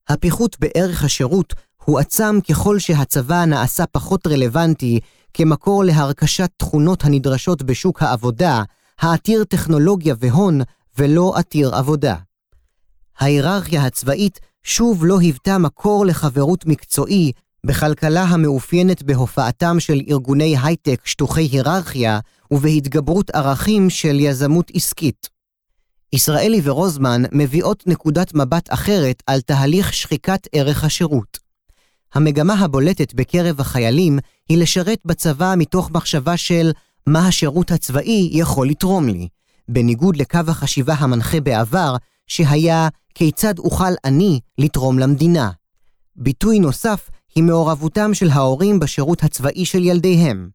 הפיחות 0.08 0.56
בערך 0.60 1.04
השירות 1.04 1.54
הועצם 1.84 2.38
ככל 2.48 2.78
שהצבא 2.78 3.44
נעשה 3.44 3.86
פחות 3.86 4.26
רלוונטי 4.26 5.00
כמקור 5.34 5.84
להרכשת 5.84 6.50
תכונות 6.56 7.04
הנדרשות 7.04 7.62
בשוק 7.62 8.02
העבודה, 8.02 8.62
העתיר 9.00 9.44
טכנולוגיה 9.44 10.14
והון 10.18 10.60
ולא 10.98 11.32
עתיר 11.36 11.74
עבודה. 11.74 12.16
ההיררכיה 13.18 13.84
הצבאית 13.84 14.40
שוב 14.62 15.04
לא 15.04 15.20
היוותה 15.20 15.58
מקור 15.58 16.06
לחברות 16.06 16.66
מקצועי 16.66 17.32
בכלכלה 17.66 18.22
המאופיינת 18.22 19.02
בהופעתם 19.02 19.80
של 19.80 20.00
ארגוני 20.10 20.56
הייטק 20.62 21.00
שטוחי 21.04 21.42
היררכיה 21.42 22.18
ובהתגברות 22.50 23.30
ערכים 23.30 23.90
של 23.90 24.20
יזמות 24.20 24.70
עסקית. 24.74 25.28
ישראלי 26.12 26.60
ורוזמן 26.64 27.22
מביאות 27.32 27.86
נקודת 27.86 28.34
מבט 28.34 28.72
אחרת 28.72 29.22
על 29.26 29.40
תהליך 29.40 29.92
שחיקת 29.92 30.40
ערך 30.52 30.84
השירות. 30.84 31.38
המגמה 32.14 32.54
הבולטת 32.54 33.14
בקרב 33.14 33.60
החיילים 33.60 34.18
היא 34.48 34.58
לשרת 34.58 34.98
בצבא 35.04 35.54
מתוך 35.56 35.90
מחשבה 35.90 36.36
של 36.36 36.70
מה 37.06 37.28
השירות 37.28 37.70
הצבאי 37.70 38.30
יכול 38.32 38.68
לתרום 38.68 39.08
לי, 39.08 39.28
בניגוד 39.68 40.16
לקו 40.16 40.40
החשיבה 40.48 40.94
המנחה 40.94 41.40
בעבר, 41.40 41.96
שהיה 42.26 42.88
כיצד 43.14 43.58
אוכל 43.58 43.92
אני 44.04 44.40
לתרום 44.58 44.98
למדינה. 44.98 45.50
ביטוי 46.16 46.58
נוסף 46.58 47.08
היא 47.36 47.44
מעורבותם 47.44 48.14
של 48.14 48.30
ההורים 48.30 48.80
בשירות 48.80 49.22
הצבאי 49.22 49.64
של 49.64 49.84
ילדיהם. 49.84 50.48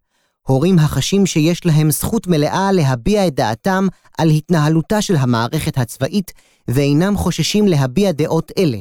הורים 0.48 0.80
החשים 0.80 1.26
שיש 1.26 1.66
להם 1.66 1.92
זכות 1.92 2.28
מלאה 2.28 2.72
להביע 2.72 3.28
את 3.28 3.36
דעתם 3.36 3.88
על 4.18 4.30
התנהלותה 4.30 5.02
של 5.02 5.16
המערכת 5.16 5.78
הצבאית, 5.78 6.32
ואינם 6.68 7.18
חוששים 7.18 7.68
להביע 7.68 8.12
דעות 8.12 8.52
אלה. 8.58 8.78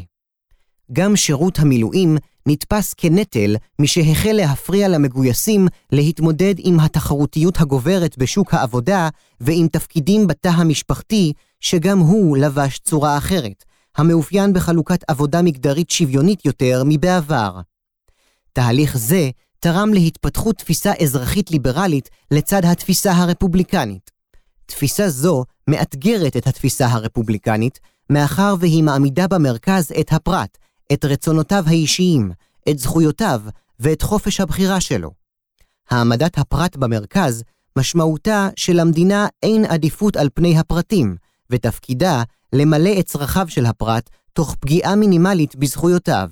גם 0.93 1.17
שירות 1.17 1.59
המילואים 1.59 2.17
נתפס 2.47 2.95
כנטל 2.95 3.57
משהחל 3.79 4.33
להפריע 4.33 4.89
למגויסים 4.89 5.69
להתמודד 5.93 6.55
עם 6.59 6.81
התחרותיות 6.81 7.61
הגוברת 7.61 8.19
בשוק 8.19 8.55
העבודה 8.55 9.09
ועם 9.41 9.69
תפקידים 9.69 10.27
בתא 10.27 10.49
המשפחתי, 10.49 11.33
שגם 11.61 11.99
הוא 11.99 12.37
לבש 12.37 12.79
צורה 12.79 13.19
אחרת, 13.19 13.65
המאופיין 13.97 14.53
בחלוקת 14.53 15.05
עבודה 15.09 15.43
מגדרית 15.43 15.91
שוויונית 15.91 16.45
יותר 16.45 16.83
מבעבר. 16.87 17.61
תהליך 18.53 18.97
זה 18.99 19.31
תרם 19.59 19.95
להתפתחות 19.95 20.57
תפיסה 20.57 20.93
אזרחית 21.03 21.51
ליברלית 21.51 22.09
לצד 22.31 22.65
התפיסה 22.65 23.13
הרפובליקנית. 23.13 24.11
תפיסה 24.67 25.09
זו 25.09 25.45
מאתגרת 25.69 26.37
את 26.37 26.47
התפיסה 26.47 26.87
הרפובליקנית, 26.87 27.81
מאחר 28.11 28.55
והיא 28.61 28.83
מעמידה 28.83 29.29
במרכז 29.29 29.93
את 30.01 30.13
הפרט, 30.13 30.59
את 30.93 31.05
רצונותיו 31.05 31.65
האישיים, 31.67 32.31
את 32.71 32.79
זכויותיו 32.79 33.43
ואת 33.81 34.03
חופש 34.03 34.41
הבחירה 34.41 34.81
שלו. 34.81 35.11
העמדת 35.91 36.39
הפרט 36.39 36.77
במרכז, 36.77 37.43
משמעותה 37.79 38.49
שלמדינה 38.57 39.27
אין 39.43 39.65
עדיפות 39.65 40.17
על 40.17 40.29
פני 40.35 40.59
הפרטים, 40.59 41.17
ותפקידה 41.51 42.23
למלא 42.53 42.91
את 43.01 43.07
צרכיו 43.07 43.47
של 43.49 43.67
הפרט 43.67 44.11
תוך 44.33 44.55
פגיעה 44.61 44.97
מינימלית 44.97 45.57
בזכויותיו. 45.57 46.31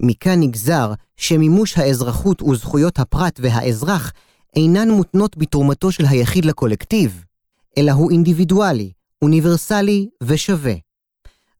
מכאן 0.00 0.40
נגזר 0.40 0.92
שמימוש 1.16 1.78
האזרחות 1.78 2.42
וזכויות 2.42 2.98
הפרט 2.98 3.40
והאזרח 3.42 4.12
אינן 4.56 4.90
מותנות 4.90 5.36
בתרומתו 5.36 5.92
של 5.92 6.04
היחיד 6.06 6.44
לקולקטיב, 6.44 7.24
אלא 7.78 7.92
הוא 7.92 8.10
אינדיבידואלי, 8.10 8.92
אוניברסלי 9.22 10.08
ושווה. 10.22 10.74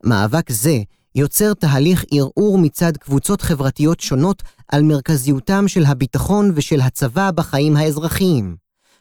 מאבק 0.05 0.53
זה 0.53 0.79
יוצר 1.15 1.55
תהליך 1.55 2.05
ערעור 2.13 2.59
מצד 2.59 2.97
קבוצות 2.97 3.43
חברתיות 3.43 4.01
שונות 4.01 4.43
על 4.69 4.83
מרכזיותם 4.83 5.69
של 5.69 5.85
הביטחון 5.85 6.53
ושל 6.55 6.81
הצבא 6.81 7.31
בחיים 7.31 7.77
האזרחיים. 7.77 8.57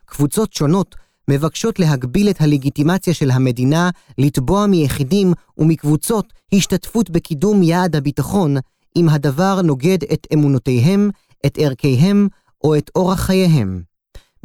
קבוצות 0.06 0.53
שונות 0.53 0.96
מבקשות 1.29 1.79
להגביל 1.79 2.29
את 2.29 2.41
הלגיטימציה 2.41 3.13
של 3.13 3.32
המדינה 3.32 3.89
לתבוע 4.17 4.65
מיחידים 4.65 5.34
ומקבוצות 5.58 6.34
השתתפות 6.53 7.10
בקידום 7.10 7.63
יעד 7.63 7.96
הביטחון, 7.96 8.56
אם 8.98 9.10
הדבר 9.10 9.62
נוגד 9.62 9.98
את 10.13 10.27
אמונותיהם, 10.34 11.10
את 11.46 11.58
ערכיהם 11.58 12.27
או 12.63 12.75
את 12.75 12.92
אורח 12.96 13.20
חייהם. 13.20 13.82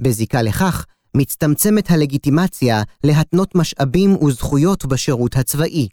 בזיקה 0.00 0.42
לכך, 0.42 0.86
מצטמצמת 1.16 1.90
הלגיטימציה 1.90 2.82
להתנות 3.04 3.54
משאבים 3.54 4.16
וזכויות 4.24 4.86
בשירות 4.86 5.36
הצבאי. 5.36 5.88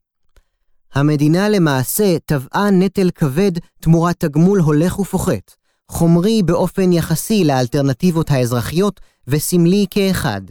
המדינה 0.93 1.49
למעשה 1.49 2.19
טבעה 2.25 2.71
נטל 2.71 3.09
כבד 3.15 3.51
תמורת 3.79 4.15
תגמול 4.19 4.59
הולך 4.59 4.99
ופוחת, 4.99 5.55
חומרי 5.89 6.43
באופן 6.43 6.93
יחסי 6.93 7.43
לאלטרנטיבות 7.43 8.31
האזרחיות 8.31 8.99
וסמלי 9.27 9.85
כאחד. 9.89 10.41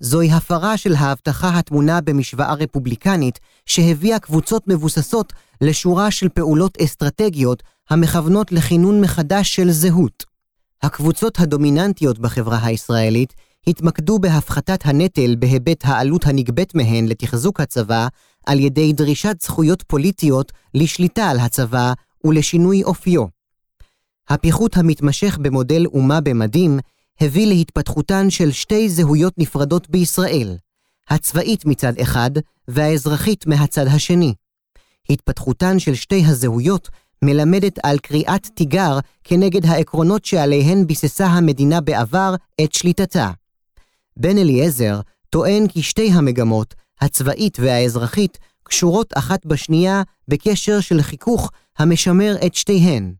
זוהי 0.00 0.32
הפרה 0.32 0.76
של 0.76 0.94
ההבטחה 0.94 1.48
הטמונה 1.48 2.00
במשוואה 2.00 2.54
רפובליקנית, 2.54 3.38
שהביאה 3.66 4.18
קבוצות 4.18 4.68
מבוססות 4.68 5.32
לשורה 5.60 6.10
של 6.10 6.28
פעולות 6.28 6.78
אסטרטגיות 6.80 7.62
המכוונות 7.90 8.52
לכינון 8.52 9.00
מחדש 9.00 9.54
של 9.54 9.70
זהות. 9.70 10.24
הקבוצות 10.82 11.40
הדומיננטיות 11.40 12.18
בחברה 12.18 12.58
הישראלית 12.64 13.34
התמקדו 13.66 14.18
בהפחתת 14.18 14.80
הנטל 14.84 15.34
בהיבט 15.38 15.84
העלות 15.84 16.26
הנגבית 16.26 16.74
מהן 16.74 17.06
לתחזוק 17.06 17.60
הצבא 17.60 18.08
על 18.46 18.60
ידי 18.60 18.92
דרישת 18.92 19.36
זכויות 19.42 19.82
פוליטיות 19.82 20.52
לשליטה 20.74 21.24
על 21.30 21.40
הצבא 21.40 21.92
ולשינוי 22.24 22.84
אופיו. 22.84 23.24
הפיחות 24.28 24.76
המתמשך 24.76 25.38
במודל 25.42 25.86
אומה 25.86 26.20
במדים 26.20 26.78
הביא 27.20 27.46
להתפתחותן 27.46 28.30
של 28.30 28.52
שתי 28.52 28.88
זהויות 28.88 29.34
נפרדות 29.38 29.90
בישראל, 29.90 30.56
הצבאית 31.08 31.66
מצד 31.66 31.98
אחד 31.98 32.30
והאזרחית 32.68 33.46
מהצד 33.46 33.86
השני. 33.86 34.34
התפתחותן 35.10 35.78
של 35.78 35.94
שתי 35.94 36.22
הזהויות 36.26 36.88
מלמדת 37.22 37.78
על 37.82 37.98
קריאת 37.98 38.46
תיגר 38.54 38.98
כנגד 39.24 39.66
העקרונות 39.66 40.24
שעליהן 40.24 40.86
ביססה 40.86 41.26
המדינה 41.26 41.80
בעבר 41.80 42.34
את 42.64 42.72
שליטתה. 42.72 43.30
בן 44.16 44.38
אליעזר 44.38 45.00
טוען 45.30 45.68
כי 45.68 45.82
שתי 45.82 46.10
המגמות, 46.12 46.74
הצבאית 47.00 47.58
והאזרחית, 47.60 48.38
קשורות 48.62 49.12
אחת 49.16 49.46
בשנייה 49.46 50.02
בקשר 50.28 50.80
של 50.80 51.02
חיכוך 51.02 51.50
המשמר 51.78 52.36
את 52.46 52.54
שתיהן. 52.54 53.14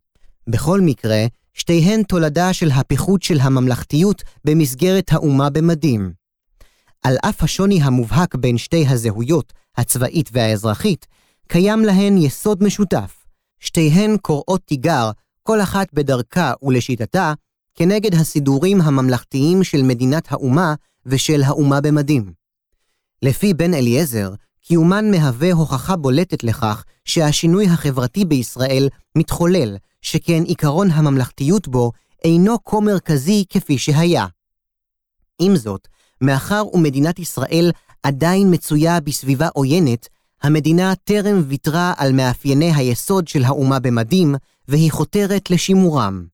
בכל 0.47 0.81
מקרה, 0.81 1.25
שתיהן 1.55 2.03
תולדה 2.03 2.53
של 2.53 2.71
הפיחות 2.71 3.23
של 3.23 3.39
הממלכתיות 3.39 4.23
במסגרת 4.45 5.11
האומה 5.11 5.49
במדים. 5.49 6.13
על 7.03 7.17
אף 7.29 7.43
השוני 7.43 7.81
המובהק 7.83 8.35
בין 8.35 8.57
שתי 8.57 8.87
הזהויות, 8.87 9.53
הצבאית 9.77 10.29
והאזרחית, 10.33 11.05
קיים 11.47 11.85
להן 11.85 12.17
יסוד 12.17 12.63
משותף. 12.63 13.25
שתיהן 13.59 14.17
קוראות 14.17 14.61
תיגר, 14.65 15.11
כל 15.43 15.61
אחת 15.61 15.87
בדרכה 15.93 16.53
ולשיטתה, 16.61 17.33
כנגד 17.75 18.13
הסידורים 18.15 18.81
הממלכתיים 18.81 19.63
של 19.63 19.81
מדינת 19.81 20.31
האומה 20.31 20.73
ושל 21.05 21.43
האומה 21.43 21.81
במדים. 21.81 22.33
לפי 23.21 23.53
בן 23.53 23.73
אליעזר, 23.73 24.33
קיומן 24.61 25.11
מהווה 25.11 25.53
הוכחה 25.53 25.95
בולטת 25.95 26.43
לכך 26.43 26.83
שהשינוי 27.05 27.67
החברתי 27.67 28.25
בישראל 28.25 28.89
מתחולל, 29.17 29.77
שכן 30.05 30.43
עיקרון 30.43 30.91
הממלכתיות 30.91 31.67
בו 31.67 31.91
אינו 32.23 32.63
כה 32.63 32.79
מרכזי 32.79 33.43
כפי 33.49 33.77
שהיה. 33.77 34.25
עם 35.39 35.55
זאת, 35.55 35.87
מאחר 36.21 36.63
ומדינת 36.73 37.19
ישראל 37.19 37.71
עדיין 38.03 38.53
מצויה 38.53 38.99
בסביבה 38.99 39.47
עוינת, 39.53 40.07
המדינה 40.43 40.95
טרם 40.95 41.43
ויתרה 41.47 41.93
על 41.97 42.13
מאפייני 42.13 42.71
היסוד 42.75 43.27
של 43.27 43.43
האומה 43.43 43.79
במדים, 43.79 44.35
והיא 44.67 44.91
חותרת 44.91 45.49
לשימורם. 45.49 46.25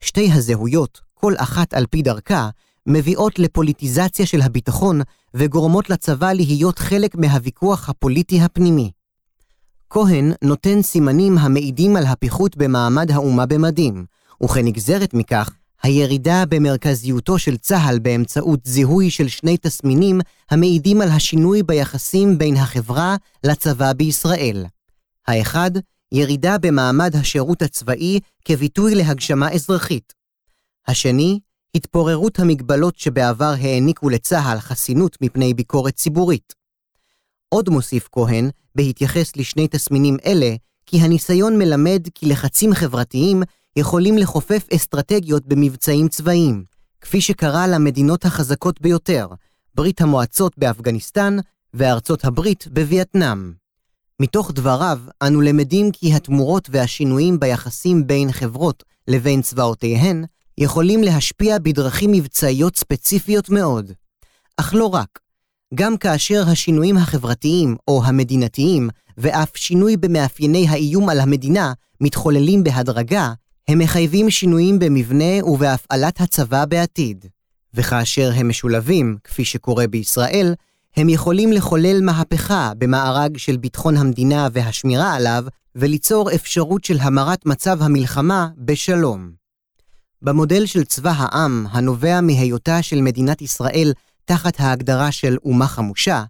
שתי 0.00 0.32
הזהויות, 0.32 1.00
כל 1.14 1.34
אחת 1.36 1.74
על 1.74 1.86
פי 1.86 2.02
דרכה, 2.02 2.48
מביאות 2.86 3.38
לפוליטיזציה 3.38 4.26
של 4.26 4.40
הביטחון 4.40 5.00
וגורמות 5.34 5.90
לצבא 5.90 6.32
להיות 6.32 6.78
חלק 6.78 7.14
מהוויכוח 7.14 7.88
הפוליטי 7.88 8.40
הפנימי. 8.40 8.90
כהן 9.94 10.32
נותן 10.44 10.82
סימנים 10.82 11.38
המעידים 11.38 11.96
על 11.96 12.06
הפיחות 12.06 12.56
במעמד 12.56 13.10
האומה 13.10 13.46
במדים, 13.46 14.04
וכנגזרת 14.42 15.14
מכך, 15.14 15.50
הירידה 15.82 16.44
במרכזיותו 16.48 17.38
של 17.38 17.56
צה"ל 17.56 17.98
באמצעות 17.98 18.60
זיהוי 18.64 19.10
של 19.10 19.28
שני 19.28 19.56
תסמינים 19.56 20.20
המעידים 20.50 21.00
על 21.00 21.08
השינוי 21.08 21.62
ביחסים 21.62 22.38
בין 22.38 22.56
החברה 22.56 23.16
לצבא 23.44 23.92
בישראל. 23.92 24.66
האחד, 25.26 25.70
ירידה 26.12 26.58
במעמד 26.58 27.16
השירות 27.16 27.62
הצבאי 27.62 28.20
כביטוי 28.44 28.94
להגשמה 28.94 29.52
אזרחית. 29.52 30.12
השני, 30.88 31.38
התפוררות 31.74 32.38
המגבלות 32.38 32.98
שבעבר 32.98 33.54
העניקו 33.60 34.08
לצה"ל 34.08 34.58
חסינות 34.58 35.16
מפני 35.20 35.54
ביקורת 35.54 35.94
ציבורית. 35.94 36.61
עוד 37.52 37.68
מוסיף 37.68 38.08
כהן, 38.12 38.50
בהתייחס 38.74 39.36
לשני 39.36 39.68
תסמינים 39.68 40.16
אלה, 40.26 40.54
כי 40.86 41.00
הניסיון 41.00 41.58
מלמד 41.58 42.06
כי 42.14 42.26
לחצים 42.26 42.74
חברתיים 42.74 43.42
יכולים 43.76 44.18
לחופף 44.18 44.66
אסטרטגיות 44.74 45.46
במבצעים 45.46 46.08
צבאיים, 46.08 46.64
כפי 47.00 47.20
שקרה 47.20 47.66
למדינות 47.66 48.24
החזקות 48.24 48.80
ביותר, 48.80 49.26
ברית 49.74 50.00
המועצות 50.00 50.52
באפגניסטן 50.58 51.36
וארצות 51.74 52.24
הברית 52.24 52.68
בווייטנאם. 52.70 53.52
מתוך 54.20 54.52
דבריו, 54.54 54.98
אנו 55.22 55.40
למדים 55.40 55.90
כי 55.92 56.14
התמורות 56.14 56.68
והשינויים 56.72 57.40
ביחסים 57.40 58.06
בין 58.06 58.32
חברות 58.32 58.84
לבין 59.08 59.42
צבאותיהן 59.42 60.24
יכולים 60.58 61.02
להשפיע 61.02 61.58
בדרכים 61.58 62.12
מבצעיות 62.12 62.76
ספציפיות 62.76 63.50
מאוד. 63.50 63.92
אך 64.56 64.74
לא 64.74 64.86
רק. 64.86 65.22
גם 65.74 65.96
כאשר 65.96 66.48
השינויים 66.48 66.96
החברתיים 66.96 67.76
או 67.88 68.04
המדינתיים, 68.04 68.88
ואף 69.18 69.50
שינוי 69.54 69.96
במאפייני 69.96 70.68
האיום 70.68 71.08
על 71.08 71.20
המדינה, 71.20 71.72
מתחוללים 72.00 72.64
בהדרגה, 72.64 73.32
הם 73.68 73.78
מחייבים 73.78 74.30
שינויים 74.30 74.78
במבנה 74.78 75.44
ובהפעלת 75.44 76.20
הצבא 76.20 76.64
בעתיד. 76.64 77.24
וכאשר 77.74 78.30
הם 78.34 78.48
משולבים, 78.48 79.16
כפי 79.24 79.44
שקורה 79.44 79.86
בישראל, 79.86 80.54
הם 80.96 81.08
יכולים 81.08 81.52
לחולל 81.52 82.00
מהפכה 82.02 82.72
במארג 82.78 83.36
של 83.36 83.56
ביטחון 83.56 83.96
המדינה 83.96 84.48
והשמירה 84.52 85.14
עליו, 85.14 85.44
וליצור 85.74 86.32
אפשרות 86.34 86.84
של 86.84 86.98
המרת 87.00 87.46
מצב 87.46 87.82
המלחמה 87.82 88.48
בשלום. 88.58 89.30
במודל 90.22 90.66
של 90.66 90.84
צבא 90.84 91.12
העם, 91.16 91.66
הנובע 91.70 92.20
מהיותה 92.20 92.82
של 92.82 93.00
מדינת 93.00 93.42
ישראל 93.42 93.92
תחת 94.24 94.60
ההגדרה 94.60 95.12
של 95.12 95.36
אומה 95.44 95.66
חמושה, 95.66 96.24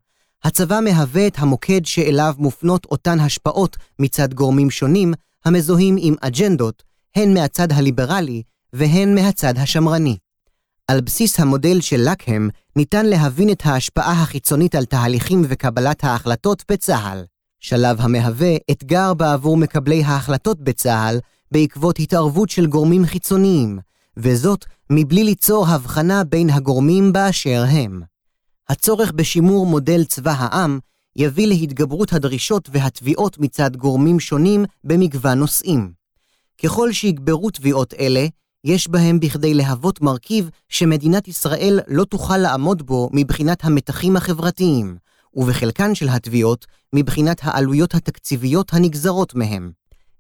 הצבא 0.44 0.80
מהווה 0.84 1.26
את 1.26 1.38
המוקד 1.38 1.84
שאליו 1.84 2.34
מופנות 2.38 2.84
אותן 2.84 3.20
השפעות 3.20 3.76
מצד 3.98 4.34
גורמים 4.34 4.70
שונים, 4.70 5.14
המזוהים 5.44 5.96
עם 5.98 6.14
אג'נדות, 6.20 6.82
הן 7.16 7.34
מהצד 7.34 7.72
הליברלי 7.72 8.42
והן 8.72 9.14
מהצד 9.14 9.58
השמרני. 9.58 10.16
על 10.88 11.00
בסיס 11.00 11.40
המודל 11.40 11.80
של 11.80 12.08
לקהם, 12.10 12.48
ניתן 12.76 13.06
להבין 13.06 13.50
את 13.50 13.62
ההשפעה 13.64 14.22
החיצונית 14.22 14.74
על 14.74 14.84
תהליכים 14.84 15.42
וקבלת 15.48 16.04
ההחלטות 16.04 16.62
בצה"ל, 16.70 17.24
שלב 17.60 18.00
המהווה 18.00 18.56
אתגר 18.70 19.14
בעבור 19.14 19.56
מקבלי 19.56 20.04
ההחלטות 20.04 20.60
בצה"ל, 20.60 21.18
בעקבות 21.52 21.98
התערבות 21.98 22.50
של 22.50 22.66
גורמים 22.66 23.06
חיצוניים, 23.06 23.78
וזאת 24.16 24.64
מבלי 24.90 25.24
ליצור 25.24 25.66
הבחנה 25.66 26.24
בין 26.24 26.50
הגורמים 26.50 27.12
באשר 27.12 27.64
הם. 27.68 28.02
הצורך 28.68 29.12
בשימור 29.12 29.66
מודל 29.66 30.04
צבא 30.04 30.34
העם 30.36 30.78
יביא 31.16 31.46
להתגברות 31.46 32.12
הדרישות 32.12 32.68
והתביעות 32.72 33.38
מצד 33.38 33.76
גורמים 33.76 34.20
שונים 34.20 34.64
במגוון 34.84 35.38
נושאים. 35.38 35.92
ככל 36.62 36.92
שיגברו 36.92 37.50
תביעות 37.50 37.94
אלה, 37.94 38.26
יש 38.64 38.88
בהם 38.88 39.20
בכדי 39.20 39.54
להוות 39.54 40.00
מרכיב 40.02 40.50
שמדינת 40.68 41.28
ישראל 41.28 41.80
לא 41.88 42.04
תוכל 42.04 42.36
לעמוד 42.36 42.82
בו 42.82 43.10
מבחינת 43.12 43.64
המתחים 43.64 44.16
החברתיים, 44.16 44.96
ובחלקן 45.34 45.94
של 45.94 46.08
התביעות, 46.08 46.66
מבחינת 46.92 47.40
העלויות 47.42 47.94
התקציביות 47.94 48.74
הנגזרות 48.74 49.34
מהם. 49.34 49.72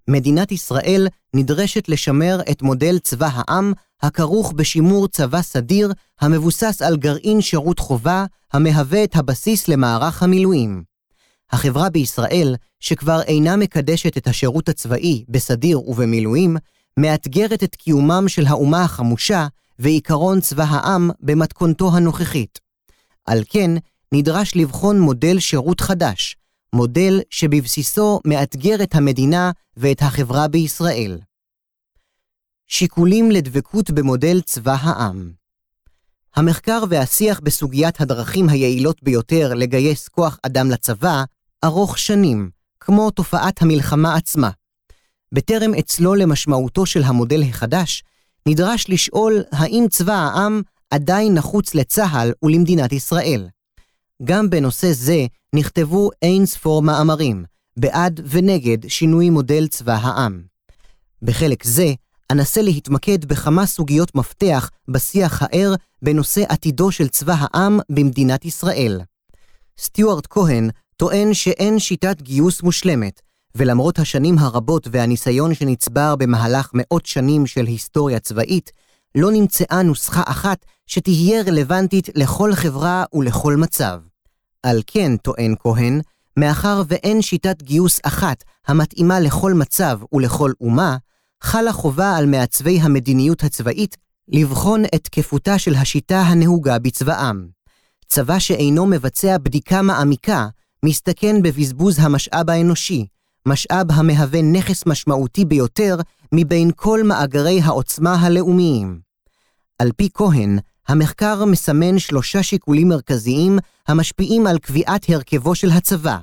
מדינת 0.08 0.52
ישראל 0.52 1.08
נדרשת 1.34 1.88
לשמר 1.88 2.40
את 2.50 2.62
מודל 2.62 2.98
צבא 2.98 3.28
העם 3.32 3.72
הכרוך 4.02 4.52
בשימור 4.52 5.08
צבא 5.08 5.42
סדיר 5.42 5.92
המבוסס 6.20 6.82
על 6.82 6.96
גרעין 6.96 7.40
שירות 7.40 7.78
חובה 7.78 8.24
המהווה 8.52 9.04
את 9.04 9.16
הבסיס 9.16 9.68
למערך 9.68 10.22
המילואים. 10.22 10.82
החברה 11.52 11.90
בישראל, 11.90 12.56
שכבר 12.80 13.22
אינה 13.22 13.56
מקדשת 13.56 14.16
את 14.16 14.26
השירות 14.26 14.68
הצבאי 14.68 15.24
בסדיר 15.28 15.88
ובמילואים, 15.88 16.56
מאתגרת 16.98 17.62
את 17.62 17.74
קיומם 17.74 18.24
של 18.28 18.46
האומה 18.46 18.84
החמושה 18.84 19.46
ועיקרון 19.78 20.40
צבא 20.40 20.64
העם 20.68 21.10
במתכונתו 21.20 21.96
הנוכחית. 21.96 22.58
על 23.26 23.42
כן, 23.48 23.70
נדרש 24.12 24.56
לבחון 24.56 25.00
מודל 25.00 25.38
שירות 25.38 25.80
חדש, 25.80 26.36
מודל 26.74 27.20
שבבסיסו 27.30 28.20
מאתגר 28.26 28.82
את 28.82 28.94
המדינה 28.94 29.50
ואת 29.76 30.02
החברה 30.02 30.48
בישראל. 30.48 31.18
שיקולים 32.66 33.30
לדבקות 33.30 33.90
במודל 33.90 34.40
צבא 34.40 34.76
העם 34.80 35.32
המחקר 36.36 36.82
והשיח 36.88 37.40
בסוגיית 37.40 38.00
הדרכים 38.00 38.48
היעילות 38.48 39.02
ביותר 39.02 39.54
לגייס 39.54 40.08
כוח 40.08 40.38
אדם 40.42 40.70
לצבא 40.70 41.24
ארוך 41.64 41.98
שנים, 41.98 42.50
כמו 42.80 43.10
תופעת 43.10 43.62
המלחמה 43.62 44.14
עצמה. 44.16 44.50
בטרם 45.32 45.74
אצלו 45.74 46.14
למשמעותו 46.14 46.86
של 46.86 47.02
המודל 47.02 47.42
החדש, 47.42 48.02
נדרש 48.48 48.86
לשאול 48.88 49.42
האם 49.52 49.84
צבא 49.90 50.12
העם 50.12 50.62
עדיין 50.90 51.34
נחוץ 51.34 51.74
לצה"ל 51.74 52.32
ולמדינת 52.42 52.92
ישראל. 52.92 53.48
גם 54.24 54.50
בנושא 54.50 54.92
זה 54.92 55.26
נכתבו 55.54 56.10
אין 56.22 56.46
ספור 56.46 56.82
מאמרים, 56.82 57.44
בעד 57.76 58.20
ונגד 58.28 58.88
שינוי 58.88 59.30
מודל 59.30 59.68
צבא 59.68 59.94
העם. 59.94 60.42
בחלק 61.22 61.64
זה, 61.64 61.92
אנסה 62.32 62.62
להתמקד 62.62 63.24
בכמה 63.24 63.66
סוגיות 63.66 64.14
מפתח 64.14 64.70
בשיח 64.88 65.42
הער 65.42 65.74
בנושא 66.02 66.42
עתידו 66.48 66.92
של 66.92 67.08
צבא 67.08 67.34
העם 67.38 67.80
במדינת 67.88 68.44
ישראל. 68.44 69.00
סטיוארט 69.78 70.26
כהן 70.30 70.70
טוען 70.96 71.34
שאין 71.34 71.78
שיטת 71.78 72.22
גיוס 72.22 72.62
מושלמת, 72.62 73.20
ולמרות 73.54 73.98
השנים 73.98 74.38
הרבות 74.38 74.88
והניסיון 74.90 75.54
שנצבר 75.54 76.16
במהלך 76.16 76.70
מאות 76.74 77.06
שנים 77.06 77.46
של 77.46 77.66
היסטוריה 77.66 78.20
צבאית, 78.20 78.70
לא 79.14 79.30
נמצאה 79.32 79.82
נוסחה 79.82 80.22
אחת 80.26 80.66
שתהיה 80.86 81.42
רלוונטית 81.42 82.08
לכל 82.14 82.54
חברה 82.54 83.04
ולכל 83.14 83.56
מצב. 83.56 84.11
על 84.62 84.82
כן, 84.86 85.16
טוען 85.16 85.54
כהן, 85.58 86.00
מאחר 86.36 86.82
ואין 86.88 87.22
שיטת 87.22 87.62
גיוס 87.62 88.00
אחת 88.02 88.44
המתאימה 88.66 89.20
לכל 89.20 89.54
מצב 89.54 90.00
ולכל 90.12 90.52
אומה, 90.60 90.96
חלה 91.42 91.72
חובה 91.72 92.16
על 92.16 92.26
מעצבי 92.26 92.80
המדיניות 92.80 93.44
הצבאית 93.44 93.96
לבחון 94.28 94.84
את 94.84 95.04
תקפותה 95.04 95.58
של 95.58 95.74
השיטה 95.74 96.20
הנהוגה 96.20 96.78
בצבאם. 96.78 97.46
צבא 98.06 98.38
שאינו 98.38 98.86
מבצע 98.86 99.38
בדיקה 99.38 99.82
מעמיקה, 99.82 100.48
מסתכן 100.84 101.42
בבזבוז 101.42 101.98
המשאב 101.98 102.50
האנושי, 102.50 103.06
משאב 103.46 103.86
המהווה 103.92 104.42
נכס 104.42 104.86
משמעותי 104.86 105.44
ביותר 105.44 105.96
מבין 106.32 106.70
כל 106.76 107.02
מאגרי 107.04 107.60
העוצמה 107.60 108.14
הלאומיים. 108.14 109.00
על 109.78 109.90
פי 109.96 110.08
כהן, 110.14 110.58
המחקר 110.88 111.44
מסמן 111.44 111.98
שלושה 111.98 112.42
שיקולים 112.42 112.88
מרכזיים 112.88 113.58
המשפיעים 113.88 114.46
על 114.46 114.58
קביעת 114.58 115.08
הרכבו 115.08 115.54
של 115.54 115.70
הצבא, 115.70 116.18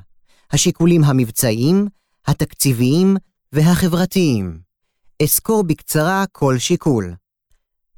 השיקולים 0.52 1.04
המבצעיים, 1.04 1.88
התקציביים 2.28 3.18
והחברתיים. 3.54 4.60
אסקור 5.24 5.64
בקצרה 5.64 6.26
כל 6.32 6.58
שיקול. 6.58 7.14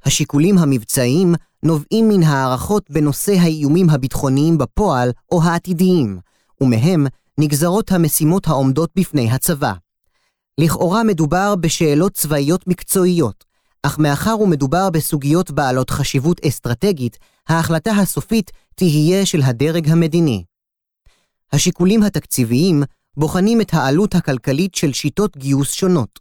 השיקולים 0.06 0.58
המבצעיים 0.58 1.36
נובעים 1.64 2.10
מן 2.10 2.24
הערכות 2.24 2.92
בנושא 2.92 3.32
האיומים 3.32 3.90
הביטחוניים 3.90 4.58
בפועל 4.58 5.12
או 5.32 5.44
העתידיים, 5.44 6.20
ומהם 6.62 7.08
נגזרות 7.38 7.92
המשימות 7.92 8.48
העומדות 8.48 8.90
בפני 8.96 9.32
הצבא. 9.32 9.74
לכאורה 10.58 11.04
מדובר 11.04 11.56
בשאלות 11.56 12.14
צבאיות 12.14 12.68
מקצועיות, 12.68 13.44
אך 13.84 14.00
מאחר 14.00 14.40
ומדובר 14.40 14.90
בסוגיות 14.90 15.52
בעלות 15.52 15.90
חשיבות 15.90 16.46
אסטרטגית, 16.46 17.18
ההחלטה 17.50 17.92
הסופית 17.92 18.52
תהיה 18.76 19.26
של 19.26 19.42
הדרג 19.42 19.90
המדיני. 19.90 20.44
השיקולים 21.54 22.04
התקציביים 22.04 22.84
בוחנים 23.18 23.62
את 23.62 23.74
העלות 23.74 24.16
הכלכלית 24.16 24.76
של 24.76 24.94
שיטות 24.94 25.38
גיוס 25.38 25.74
שונות. 25.74 26.20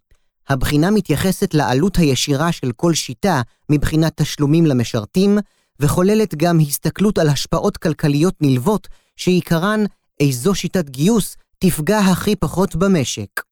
הבחינה 0.49 0.91
מתייחסת 0.91 1.53
לעלות 1.53 1.95
הישירה 1.97 2.51
של 2.51 2.71
כל 2.71 2.93
שיטה 2.93 3.41
מבחינת 3.69 4.21
תשלומים 4.21 4.65
למשרתים, 4.65 5.37
וכוללת 5.79 6.35
גם 6.35 6.59
הסתכלות 6.59 7.17
על 7.17 7.29
השפעות 7.29 7.77
כלכליות 7.77 8.35
נלוות, 8.41 8.87
שעיקרן 9.15 9.83
איזו 10.19 10.55
שיטת 10.55 10.89
גיוס 10.89 11.35
תפגע 11.59 11.99
הכי 11.99 12.35
פחות 12.35 12.75
במשק. 12.75 13.50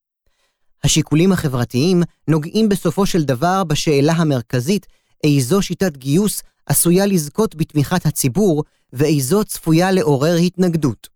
השיקולים 0.83 1.31
החברתיים 1.31 2.03
נוגעים 2.27 2.69
בסופו 2.69 3.05
של 3.05 3.23
דבר 3.23 3.63
בשאלה 3.63 4.13
המרכזית 4.13 4.85
איזו 5.23 5.61
שיטת 5.61 5.97
גיוס 5.97 6.43
עשויה 6.65 7.05
לזכות 7.05 7.55
בתמיכת 7.55 8.05
הציבור 8.05 8.63
ואיזו 8.93 9.43
צפויה 9.43 9.91
לעורר 9.91 10.35
התנגדות. 10.35 11.07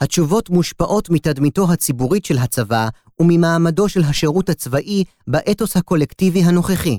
התשובות 0.00 0.50
מושפעות 0.50 1.10
מתדמיתו 1.10 1.72
הציבורית 1.72 2.24
של 2.24 2.38
הצבא 2.38 2.88
וממעמדו 3.20 3.88
של 3.88 4.02
השירות 4.02 4.48
הצבאי 4.48 5.04
באתוס 5.26 5.76
הקולקטיבי 5.76 6.42
הנוכחי. 6.42 6.98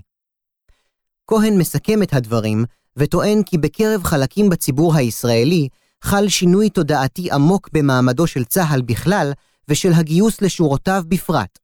כהן 1.28 1.58
מסכם 1.58 2.04
את 2.04 2.14
הדברים 2.14 2.66
וטוען 2.98 3.44
כי 3.44 3.58
בקרב 3.58 4.04
חלקים 4.04 4.50
בציבור 4.50 4.96
הישראלי 4.96 5.68
חל 6.04 6.28
שינוי 6.30 6.70
תודעתי 6.70 7.32
עמוק 7.32 7.70
במעמדו 7.74 8.28
של 8.28 8.44
צה"ל 8.44 8.82
בכלל 8.82 9.32
ושל 9.68 9.94
הגיוס 9.94 10.42
לשורותיו 10.42 11.04
בפרט. 11.08 11.63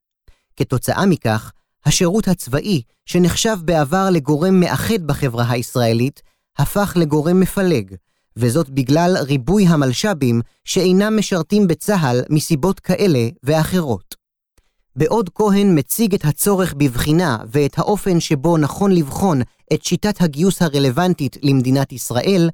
כתוצאה 0.59 1.05
מכך, 1.05 1.51
השירות 1.85 2.27
הצבאי, 2.27 2.81
שנחשב 3.05 3.57
בעבר 3.65 4.09
לגורם 4.09 4.59
מאחד 4.59 5.03
בחברה 5.05 5.49
הישראלית, 5.49 6.21
הפך 6.57 6.93
לגורם 6.95 7.39
מפלג, 7.39 7.95
וזאת 8.37 8.69
בגלל 8.69 9.17
ריבוי 9.21 9.67
המלש"בים 9.67 10.41
שאינם 10.63 11.17
משרתים 11.17 11.67
בצה"ל 11.67 12.21
מסיבות 12.29 12.79
כאלה 12.79 13.27
ואחרות. 13.43 14.15
בעוד 14.95 15.29
כהן 15.35 15.79
מציג 15.79 16.13
את 16.13 16.25
הצורך 16.25 16.73
בבחינה 16.73 17.37
ואת 17.51 17.77
האופן 17.77 18.19
שבו 18.19 18.57
נכון 18.57 18.91
לבחון 18.91 19.41
את 19.73 19.83
שיטת 19.83 20.21
הגיוס 20.21 20.61
הרלוונטית 20.61 21.37
למדינת 21.41 21.91
ישראל, 21.91 22.49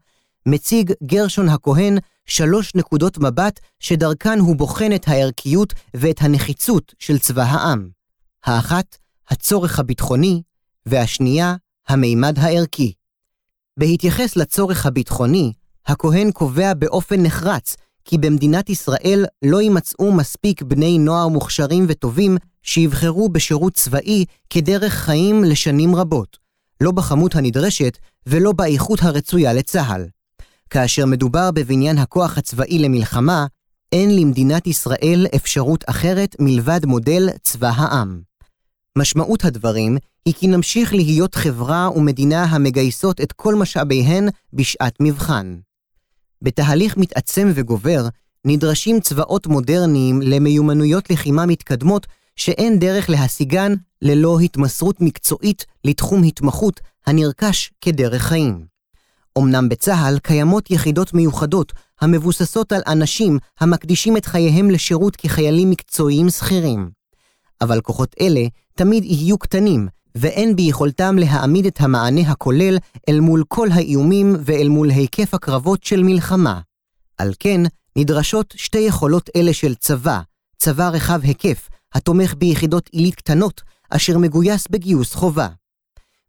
מציג 0.46 0.94
גרשון 1.04 1.50
הכהן 1.50 1.98
שלוש 2.26 2.76
נקודות 2.76 3.18
מבט 3.18 3.60
שדרכן 3.80 4.40
הוא 4.40 4.56
בוחן 4.56 4.96
את 4.96 5.08
הערכיות 5.08 5.74
ואת 5.94 6.22
הנחיצות 6.22 6.94
של 7.00 7.20
צבא 7.20 7.44
העם. 7.44 7.90
האחת, 8.46 8.98
הצורך 9.30 9.80
הביטחוני, 9.80 10.42
והשנייה, 10.86 11.56
המימד 11.88 12.40
הערכי. 12.40 12.94
בהתייחס 13.78 14.36
לצורך 14.36 14.86
הביטחוני, 14.86 15.54
הכהן 15.86 16.32
קובע 16.32 16.74
באופן 16.74 17.24
נחרץ 17.24 17.76
כי 18.06 18.18
במדינת 18.18 18.70
ישראל 18.70 19.26
לא 19.42 19.62
יימצאו 19.62 20.12
מספיק 20.12 20.62
בני 20.62 20.98
נוער 20.98 21.28
מוכשרים 21.28 21.86
וטובים 21.90 22.38
שיבחרו 22.64 23.30
בשירות 23.30 23.74
צבאי 23.74 24.26
כדרך 24.50 24.94
חיים 24.94 25.44
לשנים 25.44 25.96
רבות, 25.96 26.38
לא 26.82 26.92
בכמות 26.92 27.36
הנדרשת 27.36 27.98
ולא 28.28 28.52
באיכות 28.52 29.00
הרצויה 29.02 29.54
לצה"ל. 29.54 30.06
כאשר 30.70 31.06
מדובר 31.06 31.52
בבניין 31.52 31.98
הכוח 31.98 32.38
הצבאי 32.38 32.80
למלחמה, 32.80 33.46
אין 33.92 34.16
למדינת 34.16 34.68
ישראל 34.68 35.28
אפשרות 35.36 35.84
אחרת 35.88 36.36
מלבד 36.40 36.86
מודל 36.86 37.30
צבא 37.44 37.72
העם. 37.76 38.22
משמעות 38.98 39.46
הדברים 39.46 39.98
היא 40.26 40.34
כי 40.34 40.48
נמשיך 40.48 40.94
להיות 40.94 41.36
חברה 41.36 41.90
ומדינה 41.96 42.44
המגייסות 42.44 43.22
את 43.22 43.32
כל 43.32 43.56
משאביהן 43.56 44.28
בשעת 44.54 44.96
מבחן. 45.00 45.58
בתהליך 46.42 46.98
מתעצם 46.98 47.52
וגובר, 47.56 48.08
נדרשים 48.46 49.00
צבאות 49.00 49.48
מודרניים 49.48 50.22
למיומנויות 50.22 51.10
לחימה 51.10 51.46
מתקדמות 51.46 52.08
שאין 52.36 52.80
דרך 52.80 53.10
להשיגן 53.10 53.74
ללא 54.02 54.40
התמסרות 54.40 55.02
מקצועית 55.02 55.66
לתחום 55.84 56.24
התמחות 56.24 56.80
הנרכש 57.08 57.72
כדרך 57.82 58.22
חיים. 58.22 58.75
אמנם 59.38 59.70
בצה"ל 59.70 60.20
קיימות 60.20 60.72
יחידות 60.72 61.14
מיוחדות 61.14 61.74
המבוססות 62.02 62.72
על 62.72 62.82
אנשים 62.88 63.38
המקדישים 63.60 64.18
את 64.18 64.26
חייהם 64.26 64.72
לשירות 64.72 65.16
כחיילים 65.16 65.70
מקצועיים 65.70 66.30
שכירים. 66.30 66.90
אבל 67.62 67.82
כוחות 67.82 68.16
אלה 68.22 68.42
תמיד 68.76 69.04
יהיו 69.04 69.38
קטנים, 69.38 69.88
ואין 70.16 70.56
ביכולתם 70.56 71.18
להעמיד 71.18 71.66
את 71.66 71.82
המענה 71.82 72.22
הכולל 72.22 72.78
אל 73.10 73.20
מול 73.20 73.44
כל 73.48 73.68
האיומים 73.72 74.36
ואל 74.40 74.68
מול 74.68 74.90
היקף 74.90 75.34
הקרבות 75.34 75.84
של 75.84 76.04
מלחמה. 76.04 76.60
על 77.18 77.34
כן, 77.40 77.62
נדרשות 77.96 78.54
שתי 78.58 78.80
יכולות 78.80 79.30
אלה 79.36 79.54
של 79.54 79.76
צבא, 79.76 80.20
צבא 80.58 80.90
רחב 80.90 81.20
היקף, 81.24 81.70
התומך 81.94 82.34
ביחידות 82.38 82.90
עילית 82.92 83.16
קטנות, 83.16 83.62
אשר 83.90 84.18
מגויס 84.18 84.68
בגיוס 84.68 85.14
חובה. 85.14 85.48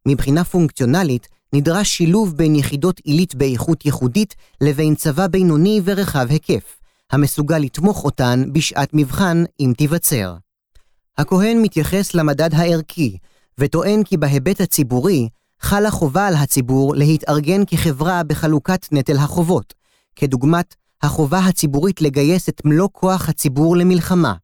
מבחינה 0.08 0.44
פונקציונלית, 0.44 1.28
נדרש 1.56 1.88
שילוב 1.88 2.36
בין 2.36 2.54
יחידות 2.54 2.98
עילית 3.04 3.34
באיכות 3.34 3.86
ייחודית 3.86 4.34
לבין 4.60 4.94
צבא 4.94 5.26
בינוני 5.26 5.80
ורחב 5.84 6.26
היקף, 6.30 6.78
המסוגל 7.10 7.58
לתמוך 7.58 8.04
אותן 8.04 8.44
בשעת 8.52 8.88
מבחן 8.92 9.44
אם 9.60 9.72
תיווצר. 9.76 10.36
הכהן 11.18 11.62
מתייחס 11.62 12.14
למדד 12.14 12.54
הערכי, 12.54 13.18
וטוען 13.58 14.02
כי 14.02 14.16
בהיבט 14.16 14.60
הציבורי, 14.60 15.28
חלה 15.60 15.90
חובה 15.90 16.26
על 16.26 16.34
הציבור 16.34 16.94
להתארגן 16.94 17.64
כחברה 17.66 18.22
בחלוקת 18.22 18.86
נטל 18.92 19.16
החובות, 19.16 19.74
כדוגמת 20.16 20.74
החובה 21.02 21.38
הציבורית 21.38 22.02
לגייס 22.02 22.48
את 22.48 22.62
מלוא 22.64 22.88
כוח 22.92 23.28
הציבור 23.28 23.76
למלחמה. 23.76 24.34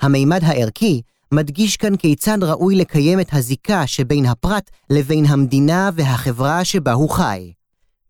המימד 0.00 0.44
הערכי 0.44 1.02
מדגיש 1.32 1.76
כאן 1.76 1.96
כיצד 1.96 2.38
ראוי 2.42 2.76
לקיים 2.76 3.20
את 3.20 3.28
הזיקה 3.32 3.86
שבין 3.86 4.26
הפרט 4.26 4.70
לבין 4.90 5.26
המדינה 5.26 5.90
והחברה 5.94 6.64
שבה 6.64 6.92
הוא 6.92 7.10
חי. 7.10 7.52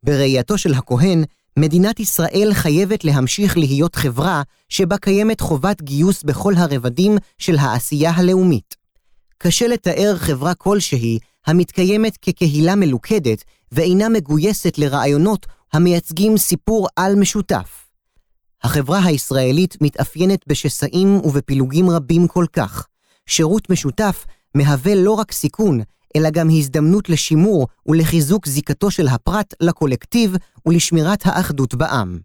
בראייתו 0.03 0.59
של 0.59 0.75
הכהן, 0.75 1.25
מדינת 1.59 2.01
ישראל 2.01 2.51
חייבת 2.53 3.05
להמשיך 3.05 3.57
להיות 3.57 3.95
חברה 3.95 4.43
שבה 4.69 4.99
קיימת 4.99 5.41
חובת 5.41 5.83
גיוס 5.83 6.23
בכל 6.23 6.55
הרבדים 6.57 7.19
של 7.39 7.57
העשייה 7.59 8.11
הלאומית. 8.11 8.75
קשה 9.39 9.67
לתאר 9.67 10.17
חברה 10.17 10.55
כלשהי 10.55 11.19
המתקיימת 11.47 12.17
כקהילה 12.17 12.75
מלוכדת 12.75 13.45
ואינה 13.73 14.09
מגויסת 14.09 14.79
לרעיונות 14.79 15.47
המייצגים 15.73 16.37
סיפור 16.37 16.89
על 16.97 17.15
משותף. 17.15 17.87
החברה 18.63 19.05
הישראלית 19.05 19.77
מתאפיינת 19.81 20.41
בשסעים 20.47 21.21
ובפילוגים 21.25 21.91
רבים 21.91 22.29
כל 22.29 22.47
כך. 22.53 22.87
שירות 23.27 23.71
משותף 23.71 24.25
מהווה 24.55 24.95
לא 24.95 25.12
רק 25.12 25.33
סיכון, 25.33 25.81
אלא 26.17 26.31
גם 26.31 26.49
הזדמנות 26.51 27.09
לשימור 27.09 27.67
ולחיזוק 27.87 28.47
זיקתו 28.47 28.91
של 28.91 29.09
הפרט 29.09 29.55
לקולקטיב 29.61 30.37
ולשמירת 30.67 31.21
האחדות 31.25 31.75
בעם. 31.75 32.19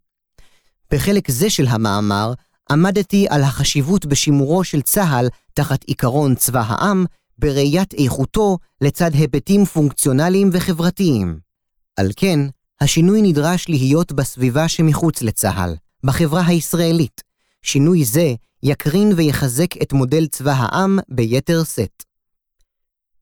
בחלק 0.92 1.32
זה 1.32 1.50
של 1.50 1.68
המאמר 1.68 2.34
עמדתי 2.72 3.26
על 3.30 3.44
החשיבות 3.44 4.06
בשימורו 4.06 4.64
של 4.64 4.82
צה"ל 4.82 5.28
תחת 5.54 5.84
עיקרון 5.84 6.36
צבא 6.36 6.64
העם, 6.68 7.06
בראיית 7.38 7.94
איכותו 7.94 8.58
לצד 8.82 9.14
היבטים 9.14 9.66
פונקציונליים 9.66 10.50
וחברתיים. 10.54 11.40
על 11.98 12.12
כן, 12.16 12.40
השינוי 12.82 13.22
נדרש 13.22 13.70
להיות 13.70 14.12
בסביבה 14.12 14.68
שמחוץ 14.68 15.22
לצה"ל, 15.22 15.76
בחברה 16.04 16.48
הישראלית. 16.48 17.22
שינוי 17.62 18.06
זה 18.06 18.34
יקרין 18.64 19.14
ויחזק 19.16 19.82
את 19.82 19.94
מודל 19.94 20.28
צבא 20.28 20.52
העם 20.52 21.00
ביתר 21.10 21.64
שאת. 21.64 22.04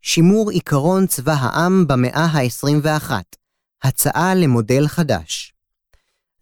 שימור 0.01 0.49
עיקרון 0.49 1.07
צבא 1.07 1.33
העם 1.33 1.87
במאה 1.87 2.25
ה-21, 2.25 3.11
הצעה 3.83 4.35
למודל 4.35 4.87
חדש. 4.87 5.53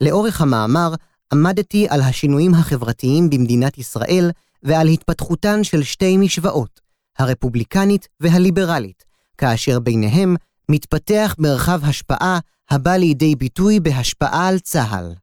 לאורך 0.02 0.42
המאמר 0.42 0.94
עמדתי 1.34 1.88
על 1.90 2.02
השינויים 2.02 2.54
החברתיים 2.54 3.30
במדינת 3.30 3.78
ישראל 3.78 4.32
ועל 4.64 4.88
התפתחותן 4.88 5.64
של 5.64 5.84
שתי 5.84 6.18
משוואות, 6.18 6.82
הרפובליקנית 7.18 8.08
והליברלית, 8.20 9.04
כאשר 9.38 9.80
ביניהם 9.80 10.36
מתפתח 10.70 11.36
מרחב 11.40 11.80
השפעה 11.84 12.40
הבא 12.70 12.92
לידי 12.92 13.36
ביטוי 13.36 13.80
בהשפעה 13.80 14.48
על 14.48 14.60
צה"ל. 14.60 15.14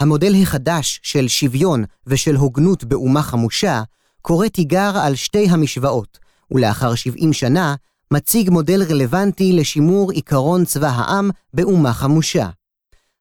המודל 0.00 0.32
החדש 0.42 1.00
של 1.02 1.28
שוויון 1.28 1.84
ושל 2.06 2.36
הוגנות 2.36 2.84
באומה 2.84 3.22
חמושה 3.22 3.82
קורא 4.22 4.48
תיגר 4.48 4.92
על 5.02 5.14
שתי 5.14 5.48
המשוואות, 5.48 6.18
ולאחר 6.50 6.94
70 6.94 7.32
שנה 7.32 7.74
מציג 8.10 8.50
מודל 8.50 8.82
רלוונטי 8.82 9.52
לשימור 9.52 10.10
עיקרון 10.10 10.64
צבא 10.64 10.88
העם 10.88 11.30
באומה 11.54 11.92
חמושה. 11.92 12.48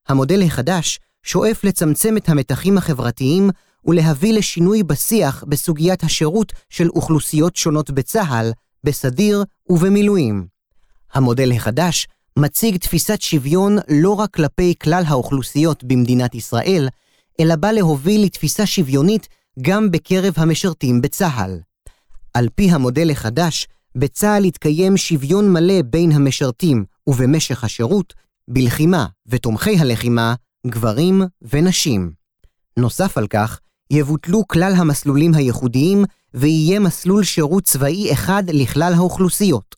המודל 0.08 0.44
החדש 0.44 1.00
שואף 1.24 1.64
לצמצם 1.64 2.18
את 2.18 2.30
המתחים 2.30 2.78
החברתיים 2.78 3.50
ולהביא 3.86 4.34
לשינוי 4.34 4.84
בשיח 4.84 5.44
בסוגיית 5.48 6.04
השירות 6.04 6.54
של 6.70 6.90
אוכלוסיות 6.90 7.56
שונות 7.56 7.92
בצה"ל, 7.92 8.52
בסדיר 8.84 9.44
ובמילואים. 9.70 10.48
המודל 11.14 11.52
החדש 11.52 12.08
מציג 12.40 12.78
תפיסת 12.78 13.22
שוויון 13.22 13.78
לא 13.90 14.14
רק 14.14 14.34
כלפי 14.34 14.74
כלל 14.82 15.04
האוכלוסיות 15.08 15.84
במדינת 15.84 16.36
ישראל, 16.36 16.88
אלא 17.40 17.56
בא 17.56 17.72
להוביל 17.72 18.24
לתפיסה 18.26 18.66
שוויונית 18.66 19.28
גם 19.62 19.92
בקרב 19.92 20.34
המשרתים 20.38 21.02
בצה"ל. 21.02 21.60
על 22.34 22.48
פי 22.56 22.72
המודל 22.72 23.12
החדש, 23.12 23.68
בצה"ל 23.96 24.46
יתקיים 24.46 24.98
שוויון 24.98 25.54
מלא 25.54 25.82
בין 25.82 26.12
המשרתים 26.12 26.86
ובמשך 27.08 27.64
השירות, 27.64 28.14
בלחימה 28.48 29.06
ותומכי 29.28 29.78
הלחימה, 29.80 30.36
גברים 30.68 31.22
ונשים. 31.42 32.12
נוסף 32.78 33.18
על 33.18 33.28
כך, 33.28 33.60
יבוטלו 33.92 34.48
כלל 34.48 34.74
המסלולים 34.78 35.34
הייחודיים 35.34 36.06
ויהיה 36.34 36.80
מסלול 36.80 37.24
שירות 37.24 37.64
צבאי 37.64 38.14
אחד 38.14 38.44
לכלל 38.48 38.94
האוכלוסיות. 38.94 39.76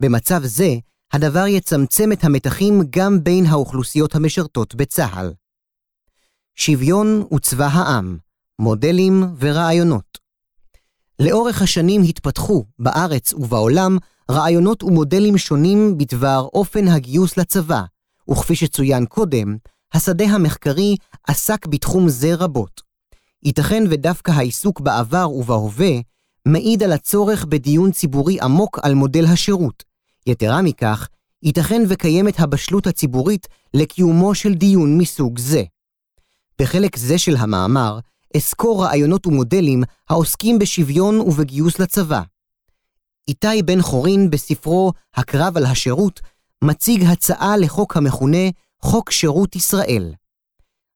במצב 0.00 0.40
זה, 0.44 0.76
הדבר 1.12 1.46
יצמצם 1.46 2.12
את 2.12 2.24
המתחים 2.24 2.82
גם 2.90 3.24
בין 3.24 3.46
האוכלוסיות 3.46 4.14
המשרתות 4.14 4.74
בצה"ל. 4.74 5.32
שוויון 6.54 7.24
וצבא 7.34 7.66
העם, 7.66 8.18
מודלים 8.58 9.24
ורעיונות. 9.38 10.18
לאורך 11.18 11.62
השנים 11.62 12.02
התפתחו, 12.02 12.64
בארץ 12.78 13.32
ובעולם, 13.34 13.98
רעיונות 14.30 14.82
ומודלים 14.82 15.38
שונים 15.38 15.98
בדבר 15.98 16.48
אופן 16.54 16.88
הגיוס 16.88 17.36
לצבא, 17.36 17.82
וכפי 18.30 18.54
שצוין 18.54 19.06
קודם, 19.06 19.56
השדה 19.94 20.24
המחקרי 20.24 20.96
עסק 21.28 21.66
בתחום 21.66 22.08
זה 22.08 22.34
רבות. 22.34 22.80
ייתכן 23.42 23.84
ודווקא 23.90 24.30
העיסוק 24.30 24.80
בעבר 24.80 25.30
ובהווה 25.30 25.92
מעיד 26.46 26.82
על 26.82 26.92
הצורך 26.92 27.44
בדיון 27.44 27.92
ציבורי 27.92 28.40
עמוק 28.40 28.78
על 28.82 28.94
מודל 28.94 29.24
השירות, 29.24 29.91
יתרה 30.26 30.62
מכך, 30.62 31.08
ייתכן 31.42 31.82
וקיימת 31.88 32.40
הבשלות 32.40 32.86
הציבורית 32.86 33.48
לקיומו 33.74 34.34
של 34.34 34.54
דיון 34.54 34.98
מסוג 34.98 35.38
זה. 35.38 35.62
בחלק 36.60 36.96
זה 36.96 37.18
של 37.18 37.36
המאמר, 37.36 37.98
אסקור 38.36 38.84
רעיונות 38.84 39.26
ומודלים 39.26 39.82
העוסקים 40.10 40.58
בשוויון 40.58 41.20
ובגיוס 41.20 41.78
לצבא. 41.78 42.22
איתי 43.28 43.62
בן 43.62 43.82
חורין 43.82 44.30
בספרו 44.30 44.92
"הקרב 45.14 45.56
על 45.56 45.66
השירות" 45.66 46.20
מציג 46.64 47.04
הצעה 47.04 47.56
לחוק 47.56 47.96
המכונה 47.96 48.50
חוק 48.82 49.10
שירות 49.10 49.56
ישראל. 49.56 50.14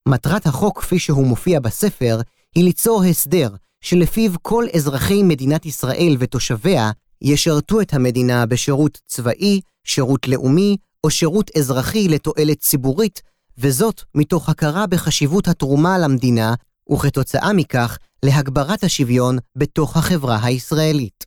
מטרת 0.08 0.46
החוק 0.46 0.80
כפי 0.80 0.98
שהוא 0.98 1.26
מופיע 1.26 1.60
בספר 1.60 2.20
היא 2.54 2.64
ליצור 2.64 3.04
הסדר 3.04 3.48
שלפיו 3.80 4.32
כל 4.42 4.64
אזרחי 4.76 5.22
מדינת 5.22 5.66
ישראל 5.66 6.16
ותושביה 6.18 6.90
ישרתו 7.28 7.80
את 7.80 7.94
המדינה 7.94 8.46
בשירות 8.46 8.98
צבאי, 9.06 9.60
שירות 9.84 10.28
לאומי 10.28 10.76
או 11.04 11.10
שירות 11.10 11.50
אזרחי 11.58 12.08
לתועלת 12.08 12.60
ציבורית, 12.60 13.22
וזאת 13.58 14.02
מתוך 14.14 14.48
הכרה 14.48 14.86
בחשיבות 14.86 15.48
התרומה 15.48 15.98
למדינה, 15.98 16.54
וכתוצאה 16.92 17.52
מכך 17.52 17.98
להגברת 18.22 18.84
השוויון 18.84 19.38
בתוך 19.56 19.96
החברה 19.96 20.38
הישראלית. 20.44 21.24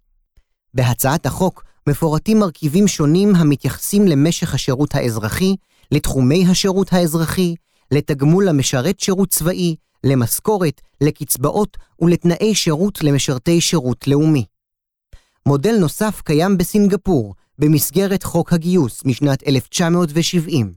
בהצעת 0.74 1.26
החוק 1.26 1.64
מפורטים 1.90 2.40
מרכיבים 2.40 2.88
שונים 2.88 3.36
המתייחסים 3.36 4.08
למשך 4.08 4.54
השירות 4.54 4.96
האזרחי, 4.96 5.56
לתחומי 5.92 6.46
השירות 6.48 6.94
האזרחי, 6.94 7.56
לתגמול 7.92 8.48
למשרת 8.48 9.00
שירות 9.00 9.30
צבאי, 9.30 9.76
למשכורת, 10.04 10.82
לקצבאות 11.02 11.78
ולתנאי 12.02 12.56
שירות 12.56 13.04
למשרתי 13.04 13.62
שירות 13.62 14.08
לאומי. 14.08 14.46
מודל 15.50 15.78
נוסף 15.80 16.22
קיים 16.22 16.58
בסינגפור, 16.58 17.36
במסגרת 17.60 18.24
חוק 18.24 18.54
הגיוס 18.54 19.06
משנת 19.06 19.48
1970. 19.48 20.74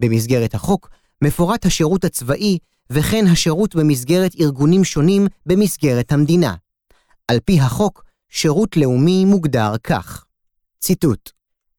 במסגרת 0.00 0.54
החוק 0.54 0.90
מפורט 1.22 1.66
השירות 1.66 2.04
הצבאי 2.04 2.58
וכן 2.90 3.26
השירות 3.26 3.76
במסגרת 3.76 4.32
ארגונים 4.40 4.84
שונים 4.84 5.26
במסגרת 5.46 6.12
המדינה. 6.12 6.54
על 7.28 7.40
פי 7.44 7.60
החוק, 7.60 8.04
שירות 8.28 8.76
לאומי 8.76 9.24
מוגדר 9.24 9.74
כך. 9.84 10.24
ציטוט: 10.80 11.30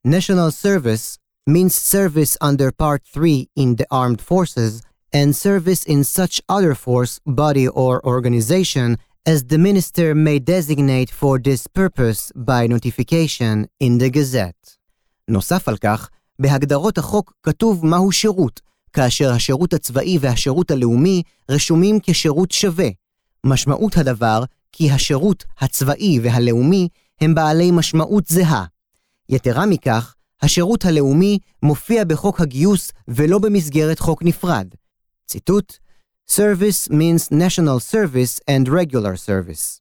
National 0.07 0.65
service 0.65 1.17
means 1.49 1.75
service 1.93 2.37
under 2.43 2.71
Part 2.81 3.03
3 3.13 3.45
in 3.59 3.75
the 3.81 3.85
armed 3.91 4.21
forces 4.21 4.81
and 5.15 5.35
service 5.35 5.83
in 5.87 6.03
such 6.03 6.41
other 6.49 6.73
force, 6.85 7.19
body 7.27 7.67
or 7.67 8.05
organization 8.05 8.95
as 9.25 9.45
the 9.45 9.57
minister 9.57 10.13
may 10.13 10.37
designate 10.37 11.09
for 11.09 11.39
this 11.39 11.65
purpose 11.67 12.31
by 12.35 12.67
notification 12.67 13.67
in 13.79 13.97
the 13.97 14.09
Gazette. 14.09 14.77
נוסף 15.27 15.67
על 15.67 15.77
כך, 15.77 16.09
בהגדרות 16.39 16.97
החוק 16.97 17.33
כתוב 17.43 17.85
מהו 17.85 18.11
שירות, 18.11 18.61
כאשר 18.93 19.31
השירות 19.31 19.73
הצבאי 19.73 20.17
והשירות 20.21 20.71
הלאומי 20.71 21.23
רשומים 21.49 21.99
כשירות 22.03 22.51
שווה. 22.51 22.89
משמעות 23.45 23.97
הדבר 23.97 24.43
כי 24.71 24.91
השירות 24.91 25.43
הצבאי 25.59 26.19
והלאומי 26.23 26.87
הם 27.21 27.35
בעלי 27.35 27.71
משמעות 27.71 28.27
זהה. 28.27 28.65
יתרה 29.29 29.65
מכך, 29.65 30.15
השירות 30.41 30.85
הלאומי 30.85 31.39
מופיע 31.61 32.03
בחוק 32.03 32.41
הגיוס 32.41 32.91
ולא 33.07 33.39
במסגרת 33.39 33.99
חוק 33.99 34.23
נפרד. 34.23 34.67
ציטוט: 35.27 35.77
Service 36.29 36.89
means 36.89 37.31
national 37.31 37.79
service 37.79 38.39
and 38.49 38.67
regular 38.69 39.15
service. 39.15 39.79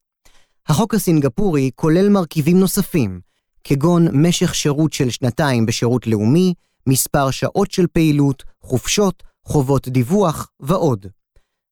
החוק 0.69 0.95
הסינגפורי 0.95 1.71
כולל 1.75 2.09
מרכיבים 2.09 2.61
נוספים, 2.61 3.21
כגון 3.65 4.09
משך 4.13 4.55
שירות 4.55 4.93
של 4.93 5.11
שנתיים 5.11 5.67
בשירות 5.67 6.07
לאומי, 6.07 6.55
מספר 6.87 7.31
שעות 7.31 7.71
של 7.71 7.87
פעילות, 7.87 8.43
חופשות, 8.63 9.23
חובות 9.45 9.89
דיווח 9.89 10.49
ועוד. 10.61 11.07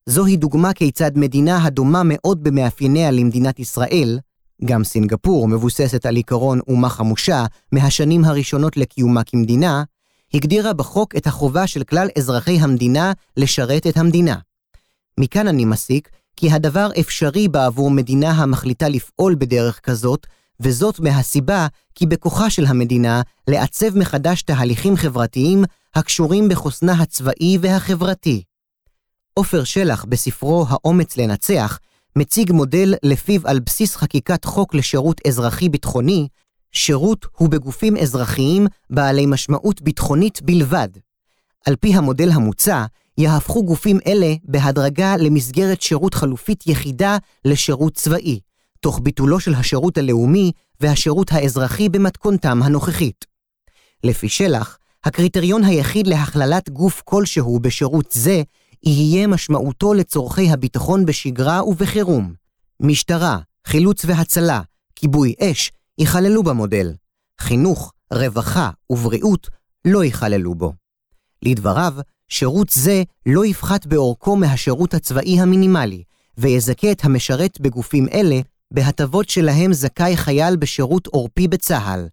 זוהי 0.07 0.37
דוגמה 0.37 0.73
כיצד 0.73 1.11
מדינה 1.15 1.65
הדומה 1.65 2.03
מאוד 2.05 2.43
במאפייניה 2.43 3.11
למדינת 3.11 3.59
ישראל, 3.59 4.19
גם 4.65 4.85
סינגפור 4.85 5.49
מבוססת 5.49 6.07
על 6.07 6.17
עיקרון 6.17 6.61
אומה 6.69 6.89
חמושה 6.89 7.45
מהשנים 7.73 8.25
הראשונות 8.25 8.77
לקיומה 8.77 9.25
כמדינה, 9.25 9.83
הגדירה 10.35 10.73
בחוק 10.73 11.17
את 11.17 11.27
החובה 11.27 11.67
של 11.67 11.85
כלל 11.85 12.09
אזרחי 12.19 12.59
המדינה 12.61 13.13
לשרת 13.37 13.87
את 13.87 13.97
המדינה. 13.97 14.37
מכאן 15.21 15.49
אני 15.49 15.65
מסיק 15.65 16.09
כי 16.37 16.51
הדבר 16.51 16.89
אפשרי 17.01 17.49
בעבור 17.49 17.91
מדינה 17.91 18.31
המחליטה 18.31 18.89
לפעול 18.89 19.35
בדרך 19.35 19.81
כזאת, 19.81 20.27
וזאת 20.61 21.01
מהסיבה 21.01 21.67
כי 21.95 22.07
בכוחה 22.07 22.51
של 22.51 22.67
המדינה 22.67 23.23
לעצב 23.49 23.99
מחדש 23.99 24.43
תהליכים 24.43 24.97
חברתיים 24.97 25.65
הקשורים 25.95 26.49
בחוסנה 26.49 26.93
הצבאי 26.93 27.59
והחברתי. 27.61 28.43
עופר 29.35 29.65
שלח, 29.65 30.05
בספרו 30.09 30.67
"האומץ 30.69 31.17
לנצח", 31.17 31.79
מציג 32.17 32.53
מודל 32.53 32.95
לפיו 33.03 33.41
על 33.49 33.61
בסיס 33.61 33.97
חקיקת 33.97 34.45
חוק 34.45 34.75
לשירות 34.75 35.21
אזרחי-ביטחוני, 35.27 36.29
שירות 36.73 37.27
הוא 37.37 37.49
בגופים 37.49 37.97
אזרחיים 37.97 38.67
בעלי 38.91 39.27
משמעות 39.27 39.83
ביטחונית 39.83 40.43
בלבד. 40.43 40.89
על 41.67 41.77
פי 41.77 41.95
המודל 41.95 42.31
המוצע, 42.31 42.85
יהפכו 43.21 43.65
גופים 43.65 43.99
אלה 44.07 44.35
בהדרגה 44.45 45.17
למסגרת 45.17 45.83
שירות 45.83 46.15
חלופית 46.15 46.67
יחידה 46.67 47.17
לשירות 47.45 47.95
צבאי, 47.95 48.41
תוך 48.81 49.01
ביטולו 49.03 49.41
של 49.41 49.55
השירות 49.55 49.99
הלאומי 49.99 50.53
והשירות 50.81 51.33
האזרחי 51.33 51.89
במתכונתם 51.89 52.63
הנוכחית. 52.63 53.25
לפי 54.05 54.29
שלח, 54.29 54.79
הקריטריון 55.05 55.65
היחיד 55.65 56.07
להכללת 56.07 56.71
גוף 56.71 57.03
כלשהו 57.05 57.61
בשירות 57.61 58.07
זה 58.13 58.43
יהיה 58.83 59.27
משמעותו 59.27 59.95
לצורכי 59.95 60.51
הביטחון 60.51 61.07
בשגרה 61.07 61.65
ובחירום. 61.65 62.35
משטרה, 62.81 63.39
חילוץ 63.67 64.05
והצלה, 64.05 64.61
כיבוי 64.97 65.35
אש, 65.41 65.73
ייכללו 65.99 66.43
במודל. 66.43 66.93
חינוך, 67.41 67.93
רווחה 68.13 68.71
ובריאות 68.91 69.49
לא 69.85 70.05
ייכללו 70.05 70.55
בו. 70.55 70.73
לדבריו, 71.43 71.95
שירות 72.31 72.69
זה 72.71 73.03
לא 73.27 73.47
יפחת 73.47 73.87
באורכו 73.87 74.37
מהשירות 74.37 74.95
הצבאי 74.95 75.41
המינימלי, 75.41 76.03
ויזכה 76.39 76.93
את 76.93 77.05
המשרת 77.05 77.61
בגופים 77.61 78.09
אלה 78.13 78.41
בהטבות 78.71 79.29
שלהם 79.29 79.73
זכאי 79.73 80.17
חייל 80.17 80.57
בשירות 80.57 81.07
עורפי 81.07 81.49
בצה"ל. 81.49 82.09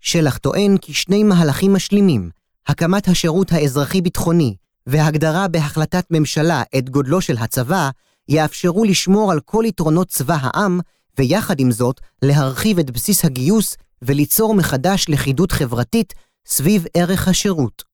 שלח 0.00 0.38
טוען 0.38 0.76
כי 0.76 0.92
שני 0.94 1.24
מהלכים 1.24 1.74
משלימים, 1.74 2.30
הקמת 2.66 3.08
השירות 3.08 3.52
האזרחי-ביטחוני 3.52 4.54
והגדרה 4.86 5.48
בהחלטת 5.48 6.04
ממשלה 6.10 6.62
את 6.78 6.90
גודלו 6.90 7.20
של 7.20 7.36
הצבא, 7.36 7.90
יאפשרו 8.28 8.84
לשמור 8.84 9.32
על 9.32 9.40
כל 9.40 9.64
יתרונות 9.66 10.08
צבא 10.08 10.36
העם, 10.40 10.80
ויחד 11.18 11.60
עם 11.60 11.70
זאת, 11.70 12.00
להרחיב 12.22 12.78
את 12.78 12.90
בסיס 12.90 13.24
הגיוס 13.24 13.76
וליצור 14.02 14.54
מחדש 14.54 15.06
לכידות 15.08 15.52
חברתית 15.52 16.14
סביב 16.46 16.84
ערך 16.94 17.28
השירות. 17.28 17.87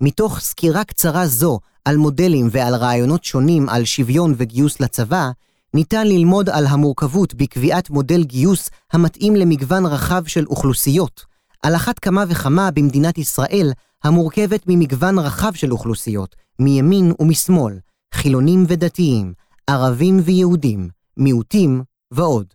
מתוך 0.00 0.40
סקירה 0.40 0.84
קצרה 0.84 1.26
זו 1.26 1.58
על 1.84 1.96
מודלים 1.96 2.48
ועל 2.50 2.74
רעיונות 2.74 3.24
שונים 3.24 3.68
על 3.68 3.84
שוויון 3.84 4.34
וגיוס 4.36 4.80
לצבא, 4.80 5.30
ניתן 5.74 6.06
ללמוד 6.06 6.48
על 6.48 6.66
המורכבות 6.66 7.34
בקביעת 7.34 7.90
מודל 7.90 8.24
גיוס 8.24 8.70
המתאים 8.92 9.36
למגוון 9.36 9.86
רחב 9.86 10.26
של 10.26 10.46
אוכלוסיות, 10.46 11.24
על 11.62 11.76
אחת 11.76 11.98
כמה 11.98 12.24
וכמה 12.28 12.70
במדינת 12.70 13.18
ישראל, 13.18 13.72
המורכבת 14.04 14.62
ממגוון 14.66 15.18
רחב 15.18 15.54
של 15.54 15.72
אוכלוסיות, 15.72 16.36
מימין 16.58 17.12
ומשמאל, 17.20 17.78
חילונים 18.14 18.64
ודתיים, 18.68 19.32
ערבים 19.66 20.20
ויהודים, 20.24 20.88
מיעוטים 21.16 21.82
ועוד. 22.10 22.46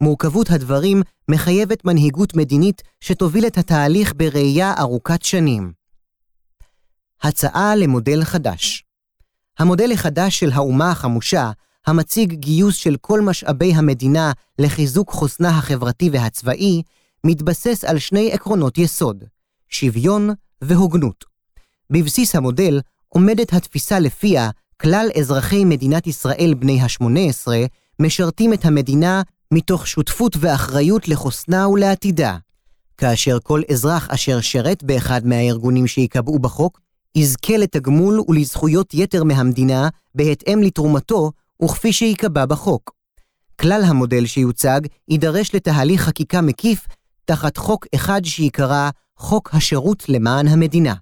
מורכבות 0.00 0.50
הדברים 0.50 1.02
מחייבת 1.30 1.84
מנהיגות 1.84 2.36
מדינית 2.36 2.82
שתוביל 3.00 3.46
את 3.46 3.58
התהליך 3.58 4.12
בראייה 4.16 4.74
ארוכת 4.78 5.22
שנים. 5.22 5.77
הצעה 7.22 7.76
למודל 7.76 8.24
חדש 8.24 8.84
המודל 9.58 9.92
החדש 9.92 10.38
של 10.38 10.52
האומה 10.52 10.90
החמושה, 10.90 11.50
המציג 11.86 12.32
גיוס 12.32 12.76
של 12.76 12.96
כל 13.00 13.20
משאבי 13.20 13.74
המדינה 13.74 14.32
לחיזוק 14.58 15.10
חוסנה 15.10 15.48
החברתי 15.48 16.10
והצבאי, 16.12 16.82
מתבסס 17.24 17.84
על 17.84 17.98
שני 17.98 18.32
עקרונות 18.32 18.78
יסוד, 18.78 19.24
שוויון 19.68 20.30
והוגנות. 20.62 21.24
בבסיס 21.90 22.34
המודל 22.34 22.80
עומדת 23.08 23.52
התפיסה 23.52 23.98
לפיה 23.98 24.50
כלל 24.80 25.08
אזרחי 25.18 25.64
מדינת 25.64 26.06
ישראל 26.06 26.54
בני 26.58 26.80
ה-18 26.80 27.48
משרתים 28.00 28.52
את 28.52 28.64
המדינה 28.64 29.22
מתוך 29.52 29.86
שותפות 29.86 30.36
ואחריות 30.40 31.08
לחוסנה 31.08 31.68
ולעתידה, 31.68 32.36
כאשר 32.96 33.38
כל 33.42 33.62
אזרח 33.70 34.08
אשר 34.10 34.40
שרת 34.40 34.82
באחד 34.82 35.26
מהארגונים 35.26 35.86
שייקבעו 35.86 36.38
בחוק, 36.38 36.80
יזכה 37.14 37.56
לתגמול 37.56 38.20
ולזכויות 38.28 38.94
יתר 38.94 39.24
מהמדינה 39.24 39.88
בהתאם 40.14 40.62
לתרומתו 40.62 41.32
וכפי 41.62 41.92
שייקבע 41.92 42.46
בחוק. 42.46 42.92
כלל 43.60 43.82
המודל 43.86 44.26
שיוצג 44.26 44.80
יידרש 45.08 45.54
לתהליך 45.54 46.00
חקיקה 46.02 46.40
מקיף 46.40 46.86
תחת 47.24 47.56
חוק 47.56 47.86
אחד 47.94 48.24
שיקרא 48.24 48.90
חוק 49.16 49.54
השירות 49.54 50.08
למען 50.08 50.48
המדינה. 50.48 50.94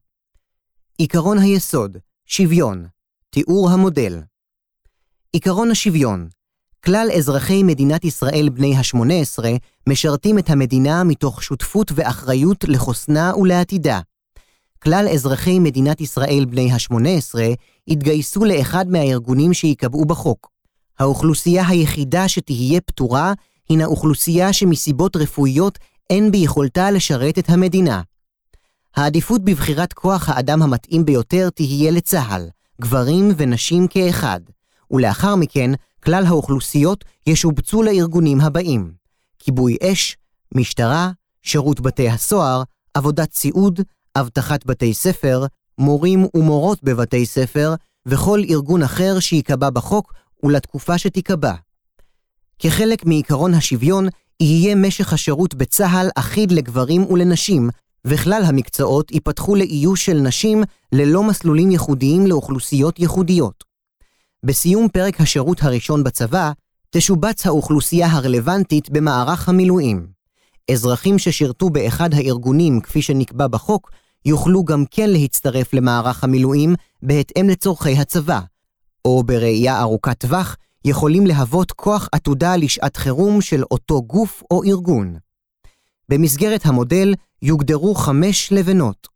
עקרון 1.00 1.38
היסוד, 1.38 1.96
שוויון, 2.26 2.86
תיאור 3.30 3.70
המודל. 3.70 4.22
עקרון 5.36 5.70
השוויון, 5.70 6.28
כלל 6.84 7.08
אזרחי 7.16 7.62
מדינת 7.62 8.04
ישראל 8.04 8.48
בני 8.48 8.76
ה-18 8.76 9.44
משרתים 9.88 10.38
את 10.38 10.50
המדינה 10.50 11.04
מתוך 11.04 11.42
שותפות 11.42 11.92
ואחריות 11.94 12.64
לחוסנה 12.64 13.36
ולעתידה. 13.36 14.00
כלל 14.82 15.08
אזרחי 15.08 15.58
מדינת 15.58 16.00
ישראל 16.00 16.44
בני 16.48 16.72
ה-18 16.72 17.38
יתגייסו 17.88 18.44
לאחד 18.44 18.88
מהארגונים 18.88 19.54
שייקבעו 19.54 20.04
בחוק. 20.04 20.50
האוכלוסייה 20.98 21.68
היחידה 21.68 22.28
שתהיה 22.28 22.80
פטורה 22.80 23.32
הינה 23.68 23.84
אוכלוסייה 23.84 24.52
שמסיבות 24.52 25.16
רפואיות 25.16 25.78
אין 26.10 26.30
ביכולתה 26.30 26.90
לשרת 26.90 27.38
את 27.38 27.50
המדינה. 27.50 28.02
העדיפות 28.96 29.44
בבחירת 29.44 29.92
כוח 29.92 30.28
האדם 30.28 30.62
המתאים 30.62 31.04
ביותר 31.04 31.50
תהיה 31.50 31.90
לצה"ל, 31.90 32.48
גברים 32.80 33.32
ונשים 33.36 33.88
כאחד, 33.88 34.40
ולאחר 34.90 35.36
מכן 35.36 35.70
כלל 36.04 36.26
האוכלוסיות 36.26 37.04
ישובצו 37.26 37.82
לארגונים 37.82 38.40
הבאים 38.40 38.92
כיבוי 39.38 39.76
אש, 39.82 40.16
משטרה, 40.54 41.10
שירות 41.42 41.80
בתי 41.80 42.08
הסוהר, 42.08 42.62
עבודת 42.94 43.32
סיעוד, 43.32 43.80
אבטחת 44.20 44.66
בתי 44.66 44.94
ספר, 44.94 45.46
מורים 45.78 46.26
ומורות 46.34 46.78
בבתי 46.82 47.26
ספר, 47.26 47.74
וכל 48.06 48.42
ארגון 48.50 48.82
אחר 48.82 49.20
שייקבע 49.20 49.70
בחוק 49.70 50.12
ולתקופה 50.42 50.98
שתיקבע. 50.98 51.52
כחלק 52.58 53.06
מעקרון 53.06 53.54
השוויון, 53.54 54.08
יהיה 54.40 54.74
משך 54.74 55.12
השירות 55.12 55.54
בצה"ל 55.54 56.08
אחיד 56.16 56.52
לגברים 56.52 57.04
ולנשים, 57.10 57.70
וכלל 58.04 58.42
המקצועות 58.46 59.10
ייפתחו 59.10 59.54
לאיוש 59.56 60.06
של 60.06 60.18
נשים 60.18 60.62
ללא 60.92 61.22
מסלולים 61.22 61.70
ייחודיים 61.70 62.26
לאוכלוסיות 62.26 62.98
ייחודיות. 62.98 63.64
בסיום 64.42 64.88
פרק 64.88 65.20
השירות 65.20 65.62
הראשון 65.62 66.04
בצבא, 66.04 66.52
תשובץ 66.90 67.46
האוכלוסייה 67.46 68.06
הרלוונטית 68.06 68.90
במערך 68.90 69.48
המילואים. 69.48 70.06
אזרחים 70.70 71.18
ששירתו 71.18 71.70
באחד 71.70 72.14
הארגונים 72.14 72.80
כפי 72.80 73.02
שנקבע 73.02 73.46
בחוק, 73.46 73.90
יוכלו 74.26 74.64
גם 74.64 74.84
כן 74.90 75.10
להצטרף 75.10 75.74
למערך 75.74 76.24
המילואים 76.24 76.74
בהתאם 77.02 77.48
לצורכי 77.48 77.92
הצבא, 77.92 78.40
או 79.04 79.22
בראייה 79.22 79.80
ארוכת 79.80 80.18
טווח, 80.18 80.56
יכולים 80.84 81.26
להוות 81.26 81.72
כוח 81.72 82.08
עתודה 82.12 82.56
לשעת 82.56 82.96
חירום 82.96 83.40
של 83.40 83.62
אותו 83.70 84.02
גוף 84.02 84.42
או 84.50 84.64
ארגון. 84.64 85.16
במסגרת 86.08 86.66
המודל 86.66 87.14
יוגדרו 87.42 87.94
חמש 87.94 88.52
לבנות. 88.52 89.08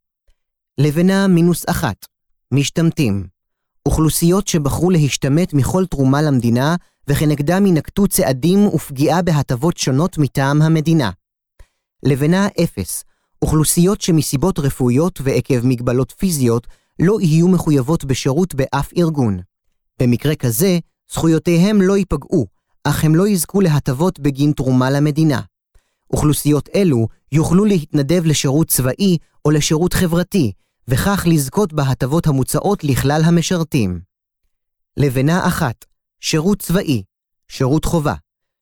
לבנה 0.78 1.26
מינוס 1.28 1.64
אחת, 1.70 2.06
משתמטים. 2.52 3.26
אוכלוסיות 3.86 4.48
שבחרו 4.48 4.90
להשתמט 4.90 5.54
מכל 5.54 5.86
תרומה 5.86 6.22
למדינה 6.22 6.76
וכנגדם 7.08 7.66
יינקטו 7.66 8.06
צעדים 8.06 8.66
ופגיעה 8.66 9.22
בהטבות 9.22 9.76
שונות 9.76 10.18
מטעם 10.18 10.62
המדינה. 10.62 11.10
לבנה 12.02 12.48
אפס, 12.62 13.04
אוכלוסיות 13.42 14.00
שמסיבות 14.00 14.58
רפואיות 14.58 15.20
ועקב 15.22 15.66
מגבלות 15.66 16.14
פיזיות 16.18 16.66
לא 16.98 17.20
יהיו 17.20 17.48
מחויבות 17.48 18.04
בשירות 18.04 18.54
באף 18.54 18.92
ארגון. 18.96 19.40
במקרה 20.00 20.34
כזה, 20.34 20.78
זכויותיהם 21.12 21.82
לא 21.82 21.96
ייפגעו, 21.96 22.46
אך 22.84 23.04
הם 23.04 23.14
לא 23.14 23.28
יזכו 23.28 23.60
להטבות 23.60 24.20
בגין 24.20 24.52
תרומה 24.52 24.90
למדינה. 24.90 25.40
אוכלוסיות 26.12 26.68
אלו 26.74 27.08
יוכלו 27.32 27.64
להתנדב 27.64 28.24
לשירות 28.24 28.68
צבאי 28.68 29.18
או 29.44 29.50
לשירות 29.50 29.92
חברתי, 29.92 30.52
וכך 30.88 31.24
לזכות 31.28 31.72
בהטבות 31.72 32.26
המוצעות 32.26 32.84
לכלל 32.84 33.22
המשרתים. 33.24 34.00
לבנה 34.96 35.46
אחת, 35.46 35.84
שירות 36.20 36.58
צבאי, 36.58 37.02
שירות 37.48 37.84
חובה, 37.84 38.14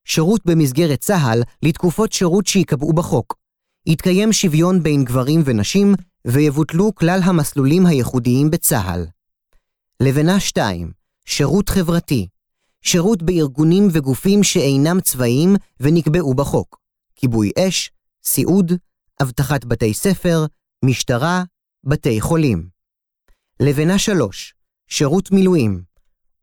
שירות 0.05 0.41
במסגרת 0.47 1.01
צה"ל 1.01 1.43
לתקופות 1.63 2.13
שירות 2.13 2.47
שייקבעו 2.47 2.93
בחוק. 2.93 3.35
יתקיים 3.91 4.33
שוויון 4.33 4.83
בין 4.83 5.05
גברים 5.05 5.43
ונשים, 5.45 5.95
ויבוטלו 6.27 6.95
כלל 6.95 7.21
המסלולים 7.25 7.87
הייחודיים 7.87 8.51
בצה"ל. 8.51 9.07
לבנה 10.03 10.41
2, 10.41 10.93
שירות 11.25 11.69
חברתי, 11.69 12.29
שירות 12.83 13.23
בארגונים 13.23 13.89
וגופים 13.93 14.43
שאינם 14.45 15.01
צבאיים 15.01 15.57
ונקבעו 15.81 16.35
בחוק, 16.35 16.79
כיבוי 17.17 17.51
אש, 17.59 17.91
סיעוד, 18.25 18.73
אבטחת 19.23 19.65
בתי 19.65 19.95
ספר, 19.95 20.47
משטרה, 20.85 21.43
בתי 21.85 22.21
חולים. 22.21 22.69
לבנה 23.61 23.99
3, 23.99 24.55
שירות 24.89 25.31
מילואים, 25.31 25.83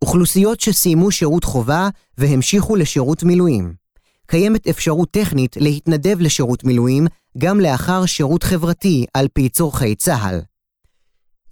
אוכלוסיות 0.02 0.60
שסיימו 0.60 1.12
שירות 1.12 1.44
חובה 1.44 1.90
והמשיכו 2.18 2.76
לשירות 2.76 3.24
מילואים. 3.24 3.85
קיימת 4.28 4.68
אפשרות 4.68 5.12
טכנית 5.12 5.58
להתנדב 5.60 6.20
לשירות 6.20 6.64
מילואים 6.64 7.08
גם 7.38 7.60
לאחר 7.60 8.06
שירות 8.06 8.44
חברתי 8.44 9.06
על 9.14 9.28
פי 9.34 9.50
צורכי 9.50 9.96
צה"ל. 9.96 10.42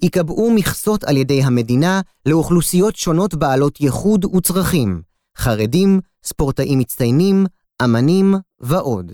ייקבעו 0.02 0.52
מכסות 0.56 1.04
על 1.04 1.18
ידי 1.18 1.44
המדינה 1.44 2.02
לאוכלוסיות 2.26 2.96
שונות 2.96 3.34
בעלות 3.36 3.82
ייחוד 3.82 4.26
וצרכים, 4.26 5.02
חרדים, 5.38 6.00
ספורטאים 6.24 6.80
מצטיינים, 6.80 7.46
אמנים 7.84 8.36
ועוד. 8.60 9.12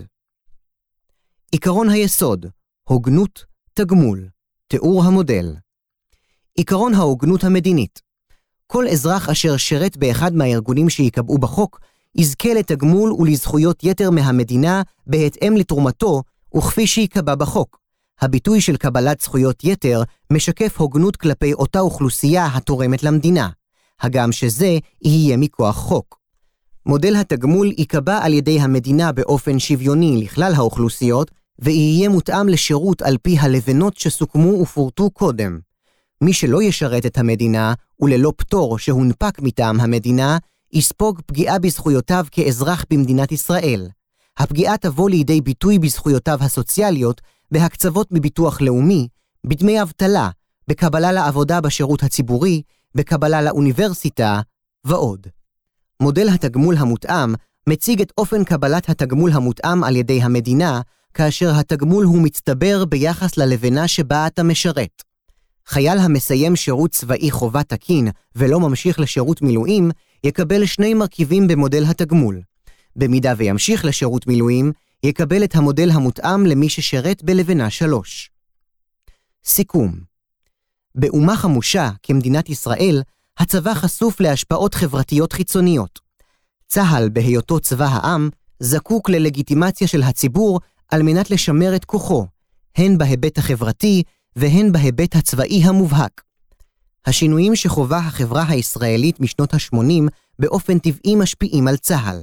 עקרון 1.54 1.88
היסוד, 1.88 2.46
הוגנות, 2.88 3.44
תגמול, 3.74 4.28
תיאור 4.68 5.04
המודל. 5.04 5.54
עקרון 6.58 6.94
ההוגנות 6.94 7.44
המדינית, 7.44 8.00
כל 8.66 8.88
אזרח 8.88 9.28
אשר 9.28 9.56
שרת 9.56 9.96
באחד 9.96 10.34
מהארגונים 10.34 10.90
שייקבעו 10.90 11.38
בחוק, 11.38 11.80
יזכה 12.14 12.54
לתגמול 12.54 13.12
ולזכויות 13.12 13.84
יתר 13.84 14.10
מהמדינה 14.10 14.82
בהתאם 15.06 15.56
לתרומתו 15.56 16.22
וכפי 16.56 16.86
שייקבע 16.86 17.34
בחוק. 17.34 17.80
הביטוי 18.20 18.60
של 18.60 18.76
קבלת 18.76 19.20
זכויות 19.20 19.64
יתר 19.64 20.02
משקף 20.32 20.80
הוגנות 20.80 21.16
כלפי 21.16 21.52
אותה 21.52 21.80
אוכלוסייה 21.80 22.48
התורמת 22.54 23.02
למדינה, 23.02 23.48
הגם 24.00 24.32
שזה 24.32 24.78
יהיה 25.02 25.36
מכוח 25.36 25.76
חוק. 25.76 26.20
מודל 26.86 27.16
התגמול 27.16 27.72
ייקבע 27.78 28.18
על 28.22 28.32
ידי 28.32 28.60
המדינה 28.60 29.12
באופן 29.12 29.58
שוויוני 29.58 30.22
לכלל 30.24 30.52
האוכלוסיות, 30.56 31.30
ויהיה 31.58 32.08
מותאם 32.08 32.48
לשירות 32.48 33.02
על 33.02 33.16
פי 33.22 33.38
הלבנות 33.38 33.96
שסוכמו 33.96 34.60
ופורטו 34.60 35.10
קודם. 35.10 35.58
מי 36.20 36.32
שלא 36.32 36.62
ישרת 36.62 37.06
את 37.06 37.18
המדינה, 37.18 37.74
וללא 38.00 38.32
פטור 38.36 38.78
שהונפק 38.78 39.38
מטעם 39.38 39.80
המדינה, 39.80 40.38
יספוג 40.72 41.20
פגיעה 41.26 41.58
בזכויותיו 41.58 42.24
כאזרח 42.30 42.84
במדינת 42.90 43.32
ישראל. 43.32 43.88
הפגיעה 44.38 44.78
תבוא 44.78 45.10
לידי 45.10 45.40
ביטוי 45.40 45.78
בזכויותיו 45.78 46.38
הסוציאליות, 46.40 47.20
בהקצבות 47.50 48.08
מביטוח 48.10 48.60
לאומי, 48.60 49.08
בדמי 49.46 49.82
אבטלה, 49.82 50.30
בקבלה 50.68 51.12
לעבודה 51.12 51.60
בשירות 51.60 52.02
הציבורי, 52.02 52.62
בקבלה 52.94 53.42
לאוניברסיטה, 53.42 54.40
ועוד. 54.84 55.26
מודל 56.02 56.28
התגמול 56.28 56.76
המותאם 56.76 57.34
מציג 57.68 58.00
את 58.00 58.12
אופן 58.18 58.44
קבלת 58.44 58.88
התגמול 58.88 59.32
המותאם 59.32 59.84
על 59.84 59.96
ידי 59.96 60.22
המדינה, 60.22 60.80
כאשר 61.14 61.50
התגמול 61.54 62.04
הוא 62.04 62.22
מצטבר 62.22 62.84
ביחס 62.84 63.36
ללבנה 63.36 63.88
שבה 63.88 64.26
אתה 64.26 64.42
משרת. 64.42 65.09
חייל 65.66 65.98
המסיים 65.98 66.56
שירות 66.56 66.90
צבאי 66.90 67.30
חובה 67.30 67.62
תקין 67.62 68.08
ולא 68.36 68.60
ממשיך 68.60 69.00
לשירות 69.00 69.42
מילואים, 69.42 69.90
יקבל 70.24 70.66
שני 70.66 70.94
מרכיבים 70.94 71.48
במודל 71.48 71.84
התגמול. 71.84 72.40
במידה 72.96 73.32
וימשיך 73.36 73.84
לשירות 73.84 74.26
מילואים, 74.26 74.72
יקבל 75.02 75.44
את 75.44 75.54
המודל 75.54 75.90
המותאם 75.90 76.46
למי 76.46 76.68
ששירת 76.68 77.24
בלבנה 77.24 77.70
3. 77.70 78.30
סיכום 79.44 80.00
באומה 80.94 81.36
חמושה, 81.36 81.90
כמדינת 82.02 82.48
ישראל, 82.48 83.02
הצבא 83.38 83.74
חשוף 83.74 84.20
להשפעות 84.20 84.74
חברתיות 84.74 85.32
חיצוניות. 85.32 86.00
צה"ל, 86.68 87.08
בהיותו 87.08 87.60
צבא 87.60 87.84
העם, 87.84 88.30
זקוק 88.60 89.10
ללגיטימציה 89.10 89.88
של 89.88 90.02
הציבור 90.02 90.60
על 90.88 91.02
מנת 91.02 91.30
לשמר 91.30 91.76
את 91.76 91.84
כוחו, 91.84 92.26
הן 92.76 92.98
בהיבט 92.98 93.38
החברתי 93.38 94.02
והן 94.36 94.72
בהיבט 94.72 95.16
הצבאי 95.16 95.62
המובהק. 95.64 96.22
השינויים 97.06 97.56
שחווה 97.56 97.98
החברה 97.98 98.44
הישראלית 98.48 99.20
משנות 99.20 99.54
ה-80 99.54 100.08
באופן 100.38 100.78
טבעי 100.78 101.16
משפיעים 101.16 101.68
על 101.68 101.76
צה"ל. 101.76 102.22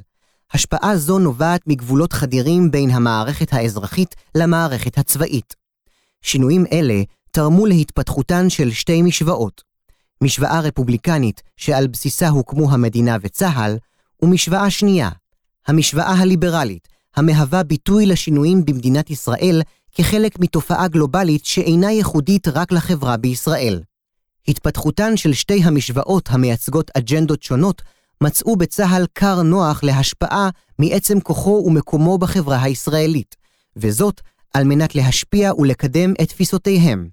השפעה 0.53 0.97
זו 0.97 1.19
נובעת 1.19 1.61
מגבולות 1.67 2.13
חדירים 2.13 2.71
בין 2.71 2.89
המערכת 2.89 3.53
האזרחית 3.53 4.15
למערכת 4.35 4.97
הצבאית. 4.97 5.53
שינויים 6.21 6.65
אלה 6.71 7.03
תרמו 7.31 7.65
להתפתחותן 7.65 8.49
של 8.49 8.71
שתי 8.71 9.01
משוואות. 9.01 9.61
משוואה 10.21 10.59
רפובליקנית 10.59 11.41
שעל 11.57 11.87
בסיסה 11.87 12.29
הוקמו 12.29 12.71
המדינה 12.71 13.17
וצה"ל, 13.21 13.77
ומשוואה 14.21 14.69
שנייה, 14.69 15.09
המשוואה 15.67 16.13
הליברלית, 16.13 16.87
המהווה 17.15 17.63
ביטוי 17.63 18.05
לשינויים 18.05 18.65
במדינת 18.65 19.09
ישראל 19.09 19.61
כחלק 19.97 20.39
מתופעה 20.39 20.87
גלובלית 20.87 21.45
שאינה 21.45 21.91
ייחודית 21.91 22.47
רק 22.47 22.71
לחברה 22.71 23.17
בישראל. 23.17 23.81
התפתחותן 24.47 25.17
של 25.17 25.33
שתי 25.33 25.63
המשוואות 25.63 26.29
המייצגות 26.31 26.91
אג'נדות 26.97 27.43
שונות 27.43 27.81
מצאו 28.21 28.55
בצה"ל 28.55 29.05
כר 29.15 29.41
נוח 29.41 29.83
להשפעה 29.83 30.49
מעצם 30.79 31.19
כוחו 31.19 31.63
ומקומו 31.65 32.17
בחברה 32.17 32.63
הישראלית, 32.63 33.35
וזאת 33.75 34.21
על 34.53 34.63
מנת 34.63 34.95
להשפיע 34.95 35.53
ולקדם 35.53 36.13
את 36.21 36.29
תפיסותיהם. 36.29 37.09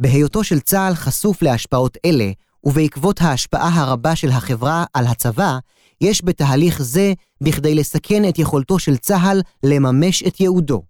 בהיותו 0.00 0.44
של 0.44 0.60
צה"ל 0.60 0.94
חשוף 0.94 1.42
להשפעות 1.42 1.98
אלה, 2.04 2.30
ובעקבות 2.64 3.20
ההשפעה 3.20 3.80
הרבה 3.80 4.16
של 4.16 4.28
החברה 4.28 4.84
על 4.94 5.06
הצבא, 5.06 5.58
יש 6.00 6.24
בתהליך 6.24 6.82
זה 6.82 7.12
בכדי 7.40 7.74
לסכן 7.74 8.28
את 8.28 8.38
יכולתו 8.38 8.78
של 8.78 8.96
צה"ל 8.96 9.42
לממש 9.62 10.22
את 10.22 10.40
ייעודו. 10.40 10.89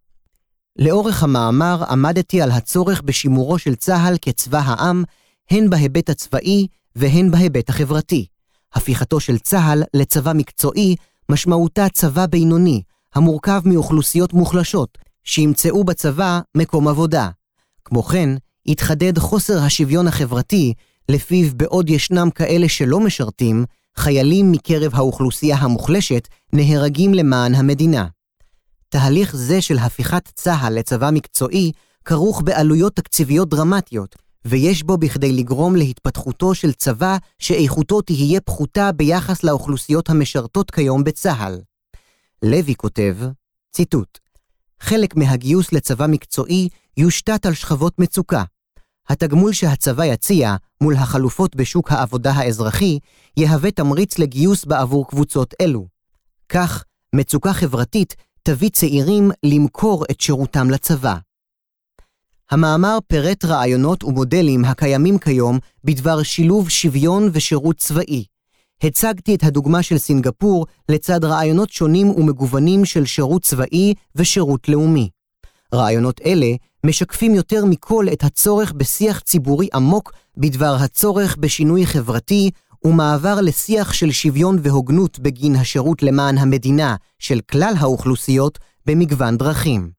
לאורך 0.81 1.23
המאמר 1.23 1.85
עמדתי 1.91 2.43
על 2.43 2.51
הצורך 2.51 3.03
בשימורו 3.03 3.59
של 3.59 3.75
צה"ל 3.75 4.17
כצבא 4.23 4.59
העם, 4.65 5.05
הן 5.51 5.71
בהיבט 5.71 6.11
הצבאי 6.11 6.67
והן 6.97 7.31
בהיבט 7.31 7.69
החברתי. 7.69 8.27
הפיכתו 8.75 9.21
של 9.21 9.39
צה"ל 9.39 9.83
לצבא 9.95 10.33
מקצועי 10.33 10.97
משמעותה 11.29 11.89
צבא 11.89 12.27
בינוני, 12.27 12.83
המורכב 13.15 13.61
מאוכלוסיות 13.65 14.33
מוחלשות, 14.33 14.99
שימצאו 15.25 15.85
בצבא 15.85 16.41
מקום 16.57 16.89
עבודה. 16.89 17.29
כמו 17.85 18.03
כן, 18.03 18.31
התחדד 18.67 19.19
חוסר 19.19 19.63
השוויון 19.63 20.09
החברתי, 20.09 20.75
לפיו 21.09 21.49
בעוד 21.57 21.91
ישנם 21.91 22.29
כאלה 22.35 22.69
שלא 22.69 23.01
משרתים, 23.01 23.65
חיילים 23.97 24.53
מקרב 24.53 24.95
האוכלוסייה 24.95 25.57
המוחלשת 25.57 26.29
נהרגים 26.53 27.15
למען 27.15 27.55
המדינה. 27.55 28.07
תהליך 28.91 29.37
זה 29.37 29.61
של 29.63 29.79
הפיכת 29.79 30.29
צה"ל 30.35 30.73
לצבא 30.79 31.11
מקצועי 31.13 31.73
כרוך 32.05 32.43
בעלויות 32.43 32.97
תקציביות 32.97 33.49
דרמטיות, 33.49 34.17
ויש 34.45 34.83
בו 34.83 34.97
בכדי 34.97 35.33
לגרום 35.33 35.77
להתפתחותו 35.77 36.55
של 36.55 36.73
צבא 36.73 37.17
שאיכותו 37.39 38.01
תהיה 38.03 38.41
פחותה 38.41 38.93
ביחס 38.93 39.45
לאוכלוסיות 39.45 40.11
המשרתות 40.11 40.71
כיום 40.71 41.05
בצה"ל. 41.05 41.61
לוי 42.43 42.75
כותב, 42.75 43.17
ציטוט: 43.73 44.19
חלק 44.81 45.17
מהגיוס 45.17 45.73
לצבא 45.73 46.07
מקצועי 46.07 46.69
יושתת 46.97 47.47
על 47.47 47.55
שכבות 47.55 47.99
מצוקה. 47.99 48.45
התגמול 49.09 49.53
שהצבא 49.53 50.05
יציע 50.05 50.57
מול 50.81 50.97
החלופות 50.97 51.57
בשוק 51.57 51.93
העבודה 51.93 52.33
האזרחי 52.33 52.99
יהווה 53.37 53.71
תמריץ 53.71 54.19
לגיוס 54.19 54.65
בעבור 54.65 55.09
קבוצות 55.09 55.55
אלו. 55.61 55.87
כך, 56.49 56.85
מצוקה 57.15 57.53
חברתית 57.53 58.17
תביא 58.51 58.71
צעירים 58.71 59.31
למכור 59.43 60.05
את 60.11 60.21
שירותם 60.21 60.71
לצבא. 60.71 61.17
המאמר 62.51 62.99
פירט 63.07 63.45
רעיונות 63.45 64.05
ומודלים 64.05 64.65
הקיימים 64.65 65.19
כיום 65.19 65.59
בדבר 65.85 66.23
שילוב 66.23 66.69
שוויון 66.69 67.31
ושירות 67.33 67.77
צבאי. 67.77 68.25
הצגתי 68.83 69.35
את 69.35 69.43
הדוגמה 69.43 69.83
של 69.83 69.99
סינגפור 69.99 70.67
לצד 70.89 71.25
רעיונות 71.25 71.71
שונים 71.71 72.11
ומגוונים 72.11 72.85
של 72.85 73.05
שירות 73.05 73.43
צבאי 73.43 73.95
ושירות 74.17 74.69
לאומי. 74.69 75.09
רעיונות 75.75 76.21
אלה 76.27 76.51
משקפים 76.87 77.35
יותר 77.35 77.65
מכל 77.65 78.07
את 78.13 78.25
הצורך 78.25 78.73
בשיח 78.73 79.21
ציבורי 79.21 79.69
עמוק 79.75 80.13
בדבר 80.37 80.77
הצורך 80.81 81.37
בשינוי 81.41 81.87
חברתי 81.87 82.51
ומעבר 82.85 83.41
לשיח 83.41 83.93
של 83.93 84.11
שוויון 84.11 84.59
והוגנות 84.63 85.19
בגין 85.19 85.57
השירות 85.57 86.03
למען 86.03 86.39
המדינה 86.39 86.97
של 87.19 87.41
כלל 87.51 87.75
האוכלוסיות 87.79 88.59
במגוון 88.87 89.37
דרכים. 89.37 89.91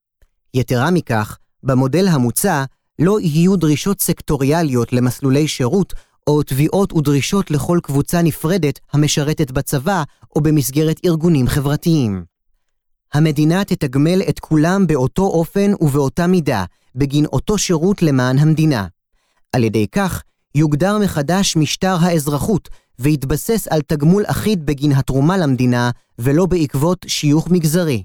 יתרה 0.53 0.91
מכך, 0.91 1.37
במודל 1.63 2.07
המוצע 2.07 2.63
לא 2.99 3.19
יהיו 3.19 3.55
דרישות 3.55 4.01
סקטוריאליות 4.01 4.93
למסלולי 4.93 5.47
שירות 5.47 5.93
או 6.27 6.43
תביעות 6.43 6.93
ודרישות 6.93 7.51
לכל 7.51 7.79
קבוצה 7.83 8.21
נפרדת 8.21 8.79
המשרתת 8.93 9.51
בצבא 9.51 10.03
או 10.35 10.41
במסגרת 10.41 10.99
ארגונים 11.05 11.47
חברתיים. 11.47 12.23
המדינה 13.13 13.65
תתגמל 13.65 14.21
את 14.29 14.39
כולם 14.39 14.87
באותו 14.87 15.21
אופן 15.21 15.71
ובאותה 15.81 16.27
מידה, 16.27 16.65
בגין 16.95 17.25
אותו 17.25 17.57
שירות 17.57 18.01
למען 18.01 18.37
המדינה. 18.37 18.87
על 19.53 19.63
ידי 19.63 19.87
כך, 19.91 20.23
יוגדר 20.55 20.97
מחדש 20.97 21.55
משטר 21.55 21.97
האזרחות, 22.01 22.69
ויתבסס 22.99 23.67
על 23.69 23.81
תגמול 23.81 24.23
אחיד 24.27 24.65
בגין 24.65 24.91
התרומה 24.91 25.37
למדינה, 25.37 25.91
ולא 26.19 26.45
בעקבות 26.45 27.05
שיוך 27.07 27.47
מגזרי. 27.49 28.03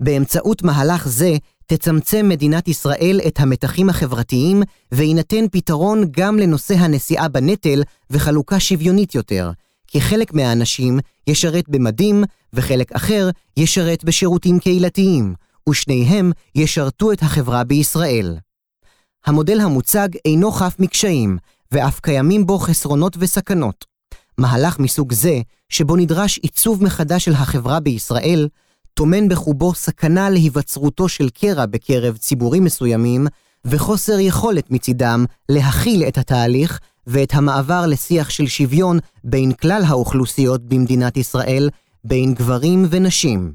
באמצעות 0.00 0.62
מהלך 0.62 1.08
זה, 1.08 1.36
תצמצם 1.66 2.28
מדינת 2.28 2.68
ישראל 2.68 3.20
את 3.26 3.40
המתחים 3.40 3.88
החברתיים, 3.88 4.62
ויינתן 4.92 5.44
פתרון 5.52 6.04
גם 6.10 6.38
לנושא 6.38 6.74
הנשיאה 6.74 7.28
בנטל 7.28 7.82
וחלוקה 8.10 8.60
שוויונית 8.60 9.14
יותר, 9.14 9.50
כי 9.86 10.00
חלק 10.00 10.32
מהאנשים 10.32 10.98
ישרת 11.26 11.68
במדים, 11.68 12.24
וחלק 12.52 12.92
אחר 12.92 13.30
ישרת 13.56 14.04
בשירותים 14.04 14.58
קהילתיים, 14.58 15.34
ושניהם 15.68 16.32
ישרתו 16.54 17.12
את 17.12 17.22
החברה 17.22 17.64
בישראל. 17.64 18.38
המודל 19.26 19.60
המוצג 19.60 20.08
אינו 20.24 20.50
חף 20.50 20.76
מקשיים, 20.78 21.38
ואף 21.74 22.00
קיימים 22.00 22.46
בו 22.46 22.58
חסרונות 22.58 23.16
וסכנות. 23.18 23.84
מהלך 24.38 24.78
מסוג 24.78 25.12
זה, 25.12 25.40
שבו 25.68 25.96
נדרש 25.96 26.38
עיצוב 26.38 26.84
מחדש 26.84 27.24
של 27.24 27.32
החברה 27.32 27.80
בישראל, 27.80 28.48
טומן 28.94 29.28
בחובו 29.28 29.74
סכנה 29.74 30.30
להיווצרותו 30.30 31.08
של 31.08 31.28
קרע 31.30 31.66
בקרב 31.66 32.16
ציבורים 32.16 32.64
מסוימים, 32.64 33.26
וחוסר 33.64 34.18
יכולת 34.18 34.70
מצידם 34.70 35.24
להכיל 35.48 36.04
את 36.08 36.18
התהליך 36.18 36.80
ואת 37.06 37.34
המעבר 37.34 37.86
לשיח 37.86 38.30
של 38.30 38.46
שוויון 38.46 38.98
בין 39.24 39.52
כלל 39.52 39.82
האוכלוסיות 39.86 40.62
במדינת 40.68 41.16
ישראל, 41.16 41.70
בין 42.04 42.34
גברים 42.34 42.86
ונשים. 42.90 43.52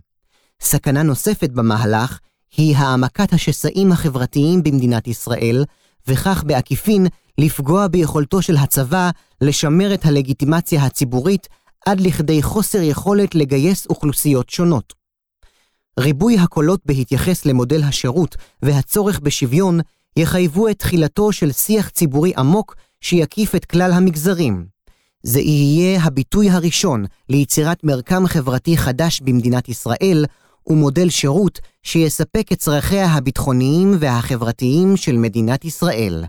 סכנה 0.61 1.03
נוספת 1.03 1.49
במהלך 1.49 2.19
היא 2.57 2.75
העמקת 2.77 3.33
השסעים 3.33 3.91
החברתיים 3.91 4.63
במדינת 4.63 5.07
ישראל, 5.07 5.65
וכך 6.07 6.43
בעקיפין 6.47 7.07
לפגוע 7.39 7.87
ביכולתו 7.87 8.41
של 8.41 8.57
הצבא 8.57 9.09
לשמר 9.41 9.93
את 9.93 10.05
הלגיטימציה 10.05 10.85
הציבורית 10.85 11.47
עד 11.85 11.99
לכדי 11.99 12.41
חוסר 12.41 12.81
יכולת 12.81 13.35
לגייס 13.35 13.87
אוכלוסיות 13.89 14.49
שונות. 14.49 14.93
ריבוי 15.99 16.37
הקולות 16.37 16.81
בהתייחס 16.85 17.45
למודל 17.45 17.83
השירות 17.83 18.35
והצורך 18.61 19.19
בשוויון 19.19 19.79
יחייבו 20.15 20.69
את 20.69 20.79
תחילתו 20.79 21.31
של 21.31 21.51
שיח 21.51 21.89
ציבורי 21.89 22.33
עמוק 22.37 22.75
שיקיף 23.01 23.55
את 23.55 23.65
כלל 23.65 23.91
המגזרים. 23.91 24.65
זה 25.23 25.39
יהיה 25.39 26.03
הביטוי 26.03 26.49
הראשון 26.49 27.05
ליצירת 27.29 27.83
מרקם 27.83 28.27
חברתי 28.27 28.77
חדש 28.77 29.21
במדינת 29.21 29.69
ישראל, 29.69 30.25
ומודל 30.67 31.09
שירות 31.09 31.59
שיספק 31.83 32.51
את 32.51 32.57
צרכיה 32.57 33.05
הביטחוניים 33.05 33.95
והחברתיים 33.99 34.97
של 34.97 35.17
מדינת 35.17 35.65
ישראל. 35.65 36.23